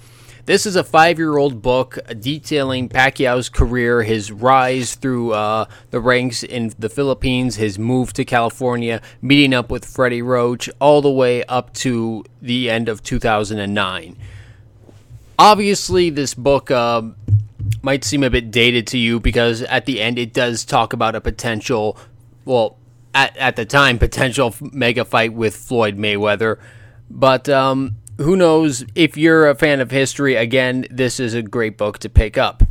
This 0.46 0.64
is 0.64 0.74
a 0.74 0.82
five 0.82 1.18
year 1.18 1.36
old 1.36 1.60
book 1.60 1.98
detailing 2.18 2.88
Pacquiao's 2.88 3.50
career, 3.50 4.02
his 4.02 4.32
rise 4.32 4.94
through 4.94 5.32
uh, 5.32 5.66
the 5.90 6.00
ranks 6.00 6.44
in 6.44 6.72
the 6.78 6.88
Philippines, 6.88 7.56
his 7.56 7.78
move 7.78 8.14
to 8.14 8.24
California, 8.24 9.02
meeting 9.20 9.52
up 9.52 9.70
with 9.70 9.84
Freddie 9.84 10.22
Roach, 10.22 10.70
all 10.80 11.02
the 11.02 11.10
way 11.10 11.44
up 11.44 11.74
to 11.74 12.24
the 12.40 12.70
end 12.70 12.88
of 12.88 13.02
2009. 13.02 14.16
Obviously, 15.38 16.08
this 16.08 16.32
book 16.32 16.70
uh, 16.70 17.02
might 17.82 18.02
seem 18.02 18.22
a 18.22 18.30
bit 18.30 18.50
dated 18.50 18.86
to 18.86 18.98
you 18.98 19.20
because 19.20 19.60
at 19.60 19.84
the 19.84 20.00
end 20.00 20.18
it 20.18 20.32
does 20.32 20.64
talk 20.64 20.94
about 20.94 21.14
a 21.14 21.20
potential, 21.20 21.98
well, 22.46 22.78
at, 23.14 23.36
at 23.36 23.56
the 23.56 23.64
time 23.64 23.98
potential 23.98 24.54
mega 24.60 25.04
fight 25.04 25.32
with 25.32 25.56
Floyd 25.56 25.96
Mayweather. 25.96 26.58
But 27.08 27.48
um, 27.48 27.96
who 28.18 28.36
knows? 28.36 28.84
If 28.94 29.16
you're 29.16 29.48
a 29.48 29.54
fan 29.54 29.80
of 29.80 29.90
history, 29.90 30.34
again, 30.34 30.86
this 30.90 31.20
is 31.20 31.34
a 31.34 31.42
great 31.42 31.78
book 31.78 31.98
to 32.00 32.08
pick 32.08 32.36
up, 32.36 32.62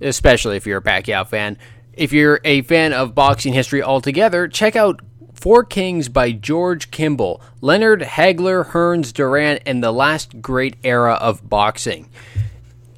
especially 0.00 0.56
if 0.56 0.66
you're 0.66 0.78
a 0.78 0.82
Pacquiao 0.82 1.26
fan. 1.26 1.58
If 1.92 2.12
you're 2.12 2.40
a 2.44 2.62
fan 2.62 2.92
of 2.92 3.14
boxing 3.14 3.54
history 3.54 3.82
altogether, 3.82 4.48
check 4.48 4.76
out 4.76 5.00
Four 5.32 5.64
Kings 5.64 6.08
by 6.08 6.32
George 6.32 6.90
Kimball, 6.90 7.40
Leonard 7.60 8.02
Hagler, 8.02 8.66
Hearns 8.70 9.12
Duran, 9.12 9.58
and 9.64 9.82
the 9.82 9.92
last 9.92 10.42
great 10.42 10.76
era 10.82 11.14
of 11.14 11.48
boxing. 11.48 12.10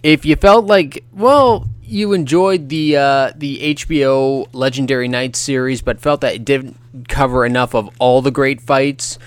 If 0.02 0.24
you 0.24 0.34
felt 0.36 0.64
like, 0.64 1.04
well, 1.12 1.68
you 1.88 2.12
enjoyed 2.12 2.68
the 2.68 2.96
uh, 2.96 3.33
the 3.35 3.74
HBO 3.74 4.46
Legendary 4.53 5.09
Nights 5.09 5.38
series, 5.38 5.83
but 5.83 6.01
felt 6.01 6.20
that 6.20 6.35
it 6.35 6.44
didn't 6.44 6.77
cover 7.09 7.46
enough 7.46 7.74
of 7.74 7.88
all 7.98 8.22
the 8.22 8.31
great 8.31 8.61
fights 8.61 9.18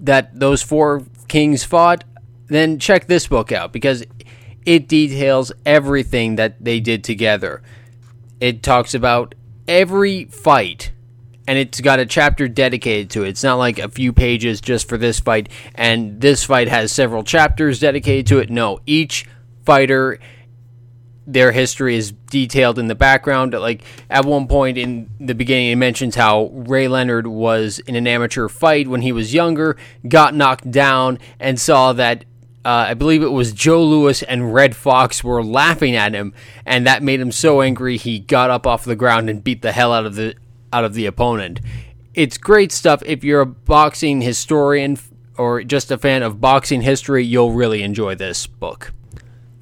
that 0.00 0.38
those 0.38 0.62
four 0.62 1.02
kings 1.28 1.64
fought, 1.64 2.04
then 2.46 2.78
check 2.78 3.06
this 3.06 3.26
book 3.26 3.52
out 3.52 3.72
because 3.72 4.04
it 4.66 4.88
details 4.88 5.52
everything 5.64 6.36
that 6.36 6.62
they 6.62 6.80
did 6.80 7.04
together. 7.04 7.62
It 8.40 8.62
talks 8.62 8.94
about 8.94 9.34
every 9.66 10.24
fight 10.26 10.92
and 11.46 11.58
it's 11.58 11.80
got 11.80 11.98
a 11.98 12.06
chapter 12.06 12.48
dedicated 12.48 13.10
to 13.10 13.24
it. 13.24 13.28
It's 13.28 13.44
not 13.44 13.56
like 13.56 13.78
a 13.78 13.88
few 13.88 14.12
pages 14.12 14.60
just 14.60 14.88
for 14.88 14.96
this 14.96 15.20
fight 15.20 15.48
and 15.74 16.20
this 16.20 16.44
fight 16.44 16.68
has 16.68 16.92
several 16.92 17.22
chapters 17.22 17.80
dedicated 17.80 18.26
to 18.28 18.38
it. 18.38 18.50
No, 18.50 18.80
each 18.86 19.26
fighter 19.64 20.18
their 21.26 21.52
history 21.52 21.96
is 21.96 22.12
detailed 22.12 22.78
in 22.78 22.88
the 22.88 22.94
background. 22.94 23.52
Like 23.52 23.82
at 24.10 24.24
one 24.24 24.46
point 24.46 24.78
in 24.78 25.10
the 25.18 25.34
beginning, 25.34 25.70
it 25.70 25.76
mentions 25.76 26.14
how 26.14 26.50
Ray 26.52 26.88
Leonard 26.88 27.26
was 27.26 27.78
in 27.80 27.96
an 27.96 28.06
amateur 28.06 28.48
fight 28.48 28.88
when 28.88 29.02
he 29.02 29.12
was 29.12 29.34
younger, 29.34 29.76
got 30.06 30.34
knocked 30.34 30.70
down, 30.70 31.18
and 31.40 31.58
saw 31.58 31.92
that 31.94 32.24
uh, 32.64 32.86
I 32.88 32.94
believe 32.94 33.22
it 33.22 33.28
was 33.28 33.52
Joe 33.52 33.84
Louis 33.84 34.22
and 34.22 34.54
Redd 34.54 34.74
Foxx 34.74 35.22
were 35.22 35.44
laughing 35.44 35.94
at 35.96 36.14
him, 36.14 36.32
and 36.64 36.86
that 36.86 37.02
made 37.02 37.20
him 37.20 37.30
so 37.30 37.60
angry 37.60 37.98
he 37.98 38.18
got 38.18 38.48
up 38.48 38.66
off 38.66 38.84
the 38.84 38.96
ground 38.96 39.28
and 39.28 39.44
beat 39.44 39.60
the 39.60 39.72
hell 39.72 39.92
out 39.92 40.06
of 40.06 40.14
the 40.14 40.34
out 40.72 40.84
of 40.84 40.94
the 40.94 41.06
opponent. 41.06 41.60
It's 42.14 42.38
great 42.38 42.72
stuff. 42.72 43.02
If 43.04 43.22
you're 43.22 43.42
a 43.42 43.46
boxing 43.46 44.22
historian 44.22 44.98
or 45.36 45.62
just 45.62 45.90
a 45.90 45.98
fan 45.98 46.22
of 46.22 46.40
boxing 46.40 46.82
history, 46.82 47.24
you'll 47.24 47.52
really 47.52 47.82
enjoy 47.82 48.14
this 48.14 48.46
book. 48.46 48.92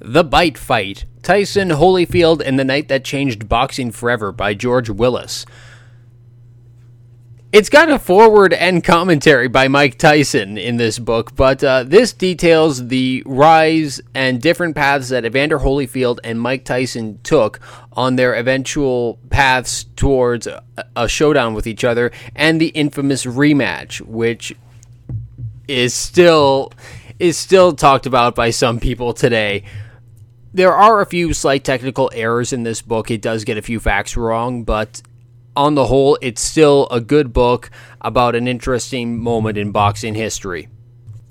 The 0.05 0.25
Bite 0.25 0.57
Fight 0.57 1.05
Tyson 1.21 1.69
Holyfield 1.69 2.41
and 2.45 2.59
the 2.59 2.65
Night 2.65 2.89
That 2.89 3.05
Changed 3.05 3.47
Boxing 3.47 3.89
Forever 3.89 4.33
by 4.33 4.53
George 4.53 4.89
Willis. 4.89 5.45
It's 7.53 7.69
got 7.69 7.89
a 7.89 7.97
forward 7.97 8.51
and 8.51 8.83
commentary 8.83 9.47
by 9.47 9.69
Mike 9.69 9.97
Tyson 9.97 10.57
in 10.57 10.75
this 10.75 10.99
book, 10.99 11.37
but 11.37 11.63
uh, 11.63 11.83
this 11.83 12.11
details 12.11 12.89
the 12.89 13.23
rise 13.25 14.01
and 14.13 14.41
different 14.41 14.75
paths 14.75 15.07
that 15.07 15.23
Evander 15.23 15.59
Holyfield 15.59 16.19
and 16.25 16.41
Mike 16.41 16.65
Tyson 16.65 17.19
took 17.23 17.61
on 17.93 18.17
their 18.17 18.35
eventual 18.35 19.19
paths 19.29 19.85
towards 19.95 20.47
a, 20.47 20.61
a 20.97 21.07
showdown 21.07 21.53
with 21.53 21.65
each 21.65 21.85
other 21.85 22.11
and 22.35 22.59
the 22.59 22.69
infamous 22.69 23.23
rematch, 23.23 24.01
which 24.01 24.53
is 25.69 25.93
still 25.93 26.73
is 27.19 27.37
still 27.37 27.71
talked 27.71 28.05
about 28.05 28.35
by 28.35 28.49
some 28.49 28.81
people 28.81 29.13
today. 29.13 29.63
There 30.55 30.73
are 30.73 31.01
a 31.01 31.05
few 31.07 31.33
slight 31.33 31.63
technical 31.63 32.11
errors 32.13 32.53
in 32.53 32.61
this 32.61 32.83
book. 32.83 33.09
It 33.09 33.23
does 33.23 33.43
get 33.43 33.57
a 33.57 33.61
few 33.63 33.79
facts 33.79 34.15
wrong, 34.15 34.63
but 34.63 35.01
on 35.55 35.73
the 35.73 35.87
whole, 35.87 36.17
it's 36.21 36.41
still 36.41 36.87
a 36.91 37.01
good 37.01 37.33
book 37.33 37.71
about 38.01 38.35
an 38.35 38.47
interesting 38.47 39.19
moment 39.19 39.57
in 39.57 39.71
boxing 39.71 40.13
history. 40.13 40.69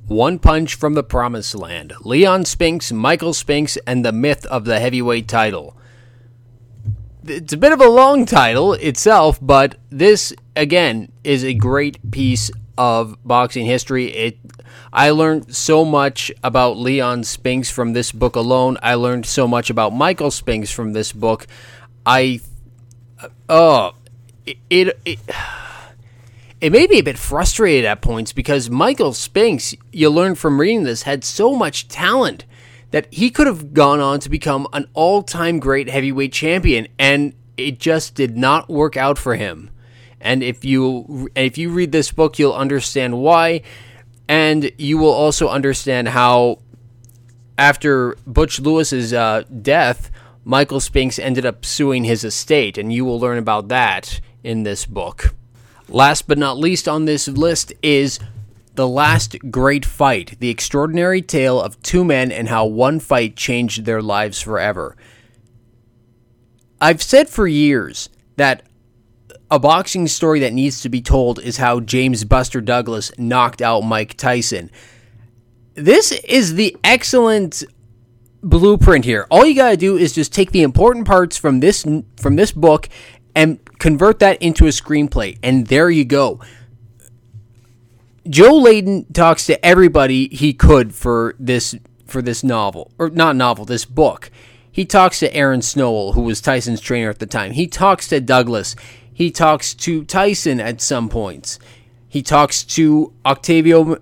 One 0.08 0.40
Punch 0.40 0.74
from 0.74 0.94
the 0.94 1.04
Promised 1.04 1.54
Land 1.54 1.92
Leon 2.00 2.46
Spinks, 2.46 2.90
Michael 2.90 3.32
Spinks, 3.32 3.78
and 3.86 4.04
the 4.04 4.10
Myth 4.10 4.44
of 4.46 4.64
the 4.64 4.80
Heavyweight 4.80 5.28
title. 5.28 5.76
It's 7.24 7.52
a 7.52 7.56
bit 7.56 7.70
of 7.70 7.80
a 7.80 7.88
long 7.88 8.26
title 8.26 8.72
itself, 8.72 9.38
but 9.40 9.76
this, 9.88 10.32
again, 10.56 11.12
is 11.22 11.44
a 11.44 11.54
great 11.54 12.10
piece 12.10 12.50
of 12.76 13.16
boxing 13.24 13.66
history. 13.66 14.06
It 14.06 14.38
I 14.92 15.10
learned 15.10 15.54
so 15.54 15.84
much 15.84 16.30
about 16.42 16.76
Leon 16.76 17.24
Spinks 17.24 17.70
from 17.70 17.92
this 17.92 18.12
book 18.12 18.36
alone. 18.36 18.76
I 18.82 18.94
learned 18.94 19.26
so 19.26 19.48
much 19.48 19.70
about 19.70 19.92
Michael 19.92 20.30
Spinks 20.30 20.70
from 20.70 20.92
this 20.92 21.12
book. 21.12 21.46
I 22.04 22.40
uh, 23.20 23.28
oh, 23.48 23.92
it, 24.44 24.58
it, 24.68 24.98
it 25.04 25.18
it 26.60 26.70
made 26.70 26.90
me 26.90 27.00
a 27.00 27.02
bit 27.02 27.18
frustrated 27.18 27.84
at 27.84 28.00
points 28.00 28.32
because 28.32 28.70
Michael 28.70 29.12
Spinks, 29.12 29.74
you 29.92 30.08
learn 30.10 30.36
from 30.36 30.60
reading 30.60 30.84
this, 30.84 31.02
had 31.02 31.24
so 31.24 31.56
much 31.56 31.88
talent 31.88 32.44
that 32.92 33.12
he 33.12 33.30
could 33.30 33.48
have 33.48 33.74
gone 33.74 33.98
on 33.98 34.20
to 34.20 34.30
become 34.30 34.68
an 34.72 34.86
all-time 34.94 35.58
great 35.58 35.88
heavyweight 35.88 36.32
champion, 36.32 36.86
and 36.98 37.34
it 37.56 37.80
just 37.80 38.14
did 38.14 38.36
not 38.36 38.68
work 38.68 38.96
out 38.96 39.18
for 39.18 39.34
him. 39.34 39.70
And 40.20 40.42
if 40.42 40.64
you 40.64 41.28
if 41.34 41.58
you 41.58 41.70
read 41.70 41.90
this 41.90 42.12
book, 42.12 42.38
you'll 42.38 42.54
understand 42.54 43.18
why, 43.18 43.62
and 44.28 44.70
you 44.78 44.98
will 44.98 45.12
also 45.12 45.48
understand 45.48 46.08
how 46.08 46.58
after 47.58 48.16
Butch 48.26 48.60
Lewis's 48.60 49.12
uh, 49.12 49.44
death, 49.60 50.10
Michael 50.44 50.80
Spinks 50.80 51.18
ended 51.18 51.46
up 51.46 51.64
suing 51.64 52.04
his 52.04 52.24
estate, 52.24 52.76
and 52.76 52.92
you 52.92 53.04
will 53.04 53.20
learn 53.20 53.38
about 53.38 53.68
that 53.68 54.20
in 54.42 54.62
this 54.64 54.86
book. 54.86 55.34
Last 55.88 56.26
but 56.26 56.38
not 56.38 56.58
least 56.58 56.88
on 56.88 57.04
this 57.04 57.28
list 57.28 57.72
is 57.82 58.18
The 58.74 58.88
Last 58.88 59.36
Great 59.50 59.84
Fight 59.84 60.38
The 60.40 60.50
Extraordinary 60.50 61.22
Tale 61.22 61.60
of 61.60 61.80
Two 61.82 62.04
Men 62.04 62.32
and 62.32 62.48
How 62.48 62.64
One 62.66 62.98
Fight 62.98 63.36
Changed 63.36 63.84
Their 63.84 64.02
Lives 64.02 64.40
Forever. 64.40 64.96
I've 66.80 67.02
said 67.02 67.28
for 67.28 67.46
years 67.46 68.08
that 68.36 68.64
a 69.52 69.58
boxing 69.58 70.08
story 70.08 70.40
that 70.40 70.54
needs 70.54 70.80
to 70.80 70.88
be 70.88 71.02
told 71.02 71.38
is 71.38 71.58
how 71.58 71.78
James 71.78 72.24
Buster 72.24 72.62
Douglas 72.62 73.12
knocked 73.18 73.60
out 73.60 73.82
Mike 73.82 74.16
Tyson. 74.16 74.70
This 75.74 76.10
is 76.10 76.54
the 76.54 76.74
excellent 76.82 77.62
blueprint 78.42 79.04
here. 79.04 79.26
All 79.30 79.44
you 79.44 79.54
got 79.54 79.70
to 79.70 79.76
do 79.76 79.98
is 79.98 80.14
just 80.14 80.32
take 80.32 80.52
the 80.52 80.62
important 80.62 81.06
parts 81.06 81.36
from 81.36 81.60
this 81.60 81.84
from 82.16 82.36
this 82.36 82.50
book 82.50 82.88
and 83.34 83.60
convert 83.78 84.20
that 84.20 84.40
into 84.40 84.64
a 84.64 84.70
screenplay, 84.70 85.38
and 85.42 85.66
there 85.66 85.90
you 85.90 86.06
go. 86.06 86.40
Joe 88.26 88.54
Layden 88.54 89.12
talks 89.12 89.44
to 89.46 89.62
everybody 89.64 90.28
he 90.28 90.54
could 90.54 90.94
for 90.94 91.34
this 91.38 91.74
for 92.06 92.22
this 92.22 92.42
novel, 92.42 92.90
or 92.98 93.10
not 93.10 93.36
novel, 93.36 93.66
this 93.66 93.84
book. 93.84 94.30
He 94.70 94.86
talks 94.86 95.18
to 95.18 95.34
Aaron 95.34 95.60
Snowell, 95.60 96.14
who 96.14 96.22
was 96.22 96.40
Tyson's 96.40 96.80
trainer 96.80 97.10
at 97.10 97.18
the 97.18 97.26
time. 97.26 97.52
He 97.52 97.66
talks 97.66 98.08
to 98.08 98.18
Douglas. 98.18 98.74
He 99.22 99.30
talks 99.30 99.72
to 99.74 100.04
Tyson 100.04 100.58
at 100.58 100.80
some 100.80 101.08
points. 101.08 101.60
He 102.08 102.24
talks 102.24 102.64
to 102.64 103.12
Octavio. 103.24 103.98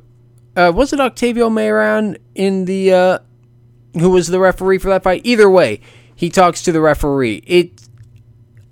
Uh, 0.56 0.72
was 0.74 0.94
it 0.94 0.98
Octavio 0.98 1.50
Meyran 1.50 2.16
in 2.34 2.64
the 2.64 2.90
uh, 2.90 3.18
who 3.92 4.08
was 4.08 4.28
the 4.28 4.40
referee 4.40 4.78
for 4.78 4.88
that 4.88 5.02
fight? 5.02 5.20
Either 5.24 5.50
way, 5.50 5.82
he 6.16 6.30
talks 6.30 6.62
to 6.62 6.72
the 6.72 6.80
referee. 6.80 7.42
It 7.46 7.82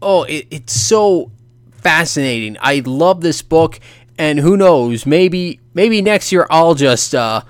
oh, 0.00 0.22
it, 0.22 0.46
it's 0.50 0.72
so 0.72 1.32
fascinating. 1.70 2.56
I 2.62 2.82
love 2.86 3.20
this 3.20 3.42
book, 3.42 3.78
and 4.16 4.38
who 4.38 4.56
knows, 4.56 5.04
maybe 5.04 5.60
maybe 5.74 6.00
next 6.00 6.32
year 6.32 6.46
I'll 6.48 6.74
just 6.74 7.14
uh, 7.14 7.42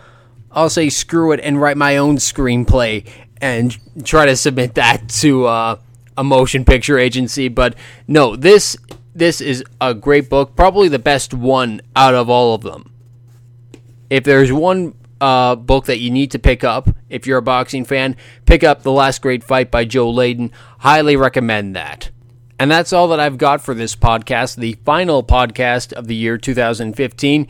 I'll 0.50 0.70
say 0.70 0.90
screw 0.90 1.30
it 1.30 1.38
and 1.44 1.60
write 1.60 1.76
my 1.76 1.98
own 1.98 2.16
screenplay 2.16 3.08
and 3.40 3.78
try 4.04 4.26
to 4.26 4.34
submit 4.34 4.74
that 4.74 5.08
to 5.20 5.46
uh, 5.46 5.76
a 6.18 6.24
motion 6.24 6.66
picture 6.66 6.98
agency. 6.98 7.48
But 7.48 7.74
no, 8.06 8.36
this 8.36 8.76
this 9.14 9.40
is 9.40 9.64
a 9.80 9.94
great 9.94 10.28
book, 10.28 10.54
probably 10.54 10.88
the 10.88 10.98
best 10.98 11.32
one 11.32 11.80
out 11.96 12.14
of 12.14 12.28
all 12.28 12.54
of 12.54 12.62
them. 12.62 12.92
If 14.10 14.24
there's 14.24 14.52
one 14.52 14.94
uh, 15.20 15.56
book 15.56 15.86
that 15.86 15.98
you 15.98 16.10
need 16.10 16.30
to 16.32 16.38
pick 16.38 16.62
up 16.62 16.90
if 17.08 17.26
you're 17.26 17.38
a 17.38 17.42
boxing 17.42 17.84
fan, 17.84 18.16
pick 18.46 18.62
up 18.62 18.82
The 18.82 18.92
Last 18.92 19.22
Great 19.22 19.42
Fight 19.42 19.70
by 19.70 19.84
Joe 19.84 20.12
Layden. 20.12 20.50
Highly 20.78 21.16
recommend 21.16 21.74
that. 21.74 22.10
And 22.60 22.70
that's 22.70 22.92
all 22.92 23.08
that 23.08 23.20
I've 23.20 23.38
got 23.38 23.60
for 23.60 23.72
this 23.72 23.94
podcast, 23.94 24.56
the 24.56 24.74
final 24.84 25.22
podcast 25.22 25.92
of 25.92 26.06
the 26.06 26.14
year 26.14 26.38
2015. 26.38 27.48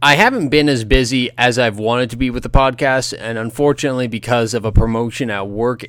I 0.00 0.16
haven't 0.16 0.48
been 0.48 0.68
as 0.68 0.84
busy 0.84 1.30
as 1.38 1.58
I've 1.58 1.78
wanted 1.78 2.10
to 2.10 2.16
be 2.16 2.30
with 2.30 2.42
the 2.42 2.50
podcast, 2.50 3.14
and 3.16 3.38
unfortunately, 3.38 4.08
because 4.08 4.52
of 4.52 4.64
a 4.64 4.72
promotion 4.72 5.30
at 5.30 5.48
work, 5.48 5.84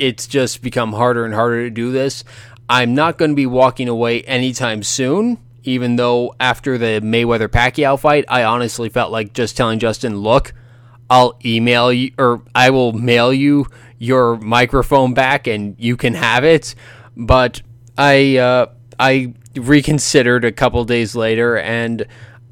it's 0.00 0.26
just 0.26 0.62
become 0.62 0.92
harder 0.92 1.24
and 1.24 1.34
harder 1.34 1.64
to 1.64 1.70
do 1.70 1.92
this. 1.92 2.24
I'm 2.68 2.94
not 2.94 3.18
going 3.18 3.32
to 3.32 3.36
be 3.36 3.46
walking 3.46 3.88
away 3.88 4.22
anytime 4.22 4.82
soon, 4.82 5.38
even 5.64 5.96
though 5.96 6.34
after 6.40 6.78
the 6.78 7.00
Mayweather 7.02 7.48
Pacquiao 7.48 7.98
fight, 7.98 8.24
I 8.28 8.44
honestly 8.44 8.88
felt 8.88 9.12
like 9.12 9.32
just 9.32 9.56
telling 9.56 9.78
Justin, 9.78 10.18
look, 10.18 10.54
I'll 11.08 11.38
email 11.44 11.92
you 11.92 12.12
or 12.18 12.42
I 12.54 12.70
will 12.70 12.92
mail 12.92 13.32
you 13.32 13.66
your 13.98 14.36
microphone 14.38 15.12
back 15.12 15.46
and 15.46 15.74
you 15.78 15.96
can 15.96 16.14
have 16.14 16.44
it 16.44 16.74
but 17.16 17.62
I 17.98 18.36
uh, 18.38 18.66
I 18.98 19.34
reconsidered 19.54 20.44
a 20.44 20.52
couple 20.52 20.84
days 20.84 21.14
later, 21.14 21.58
and 21.58 22.06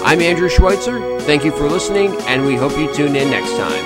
I'm 0.03 0.21
Andrew 0.21 0.49
Schweitzer. 0.49 1.19
Thank 1.19 1.45
you 1.45 1.51
for 1.51 1.69
listening, 1.69 2.15
and 2.21 2.43
we 2.47 2.55
hope 2.55 2.75
you 2.75 2.91
tune 2.91 3.15
in 3.15 3.29
next 3.29 3.51
time. 3.51 3.83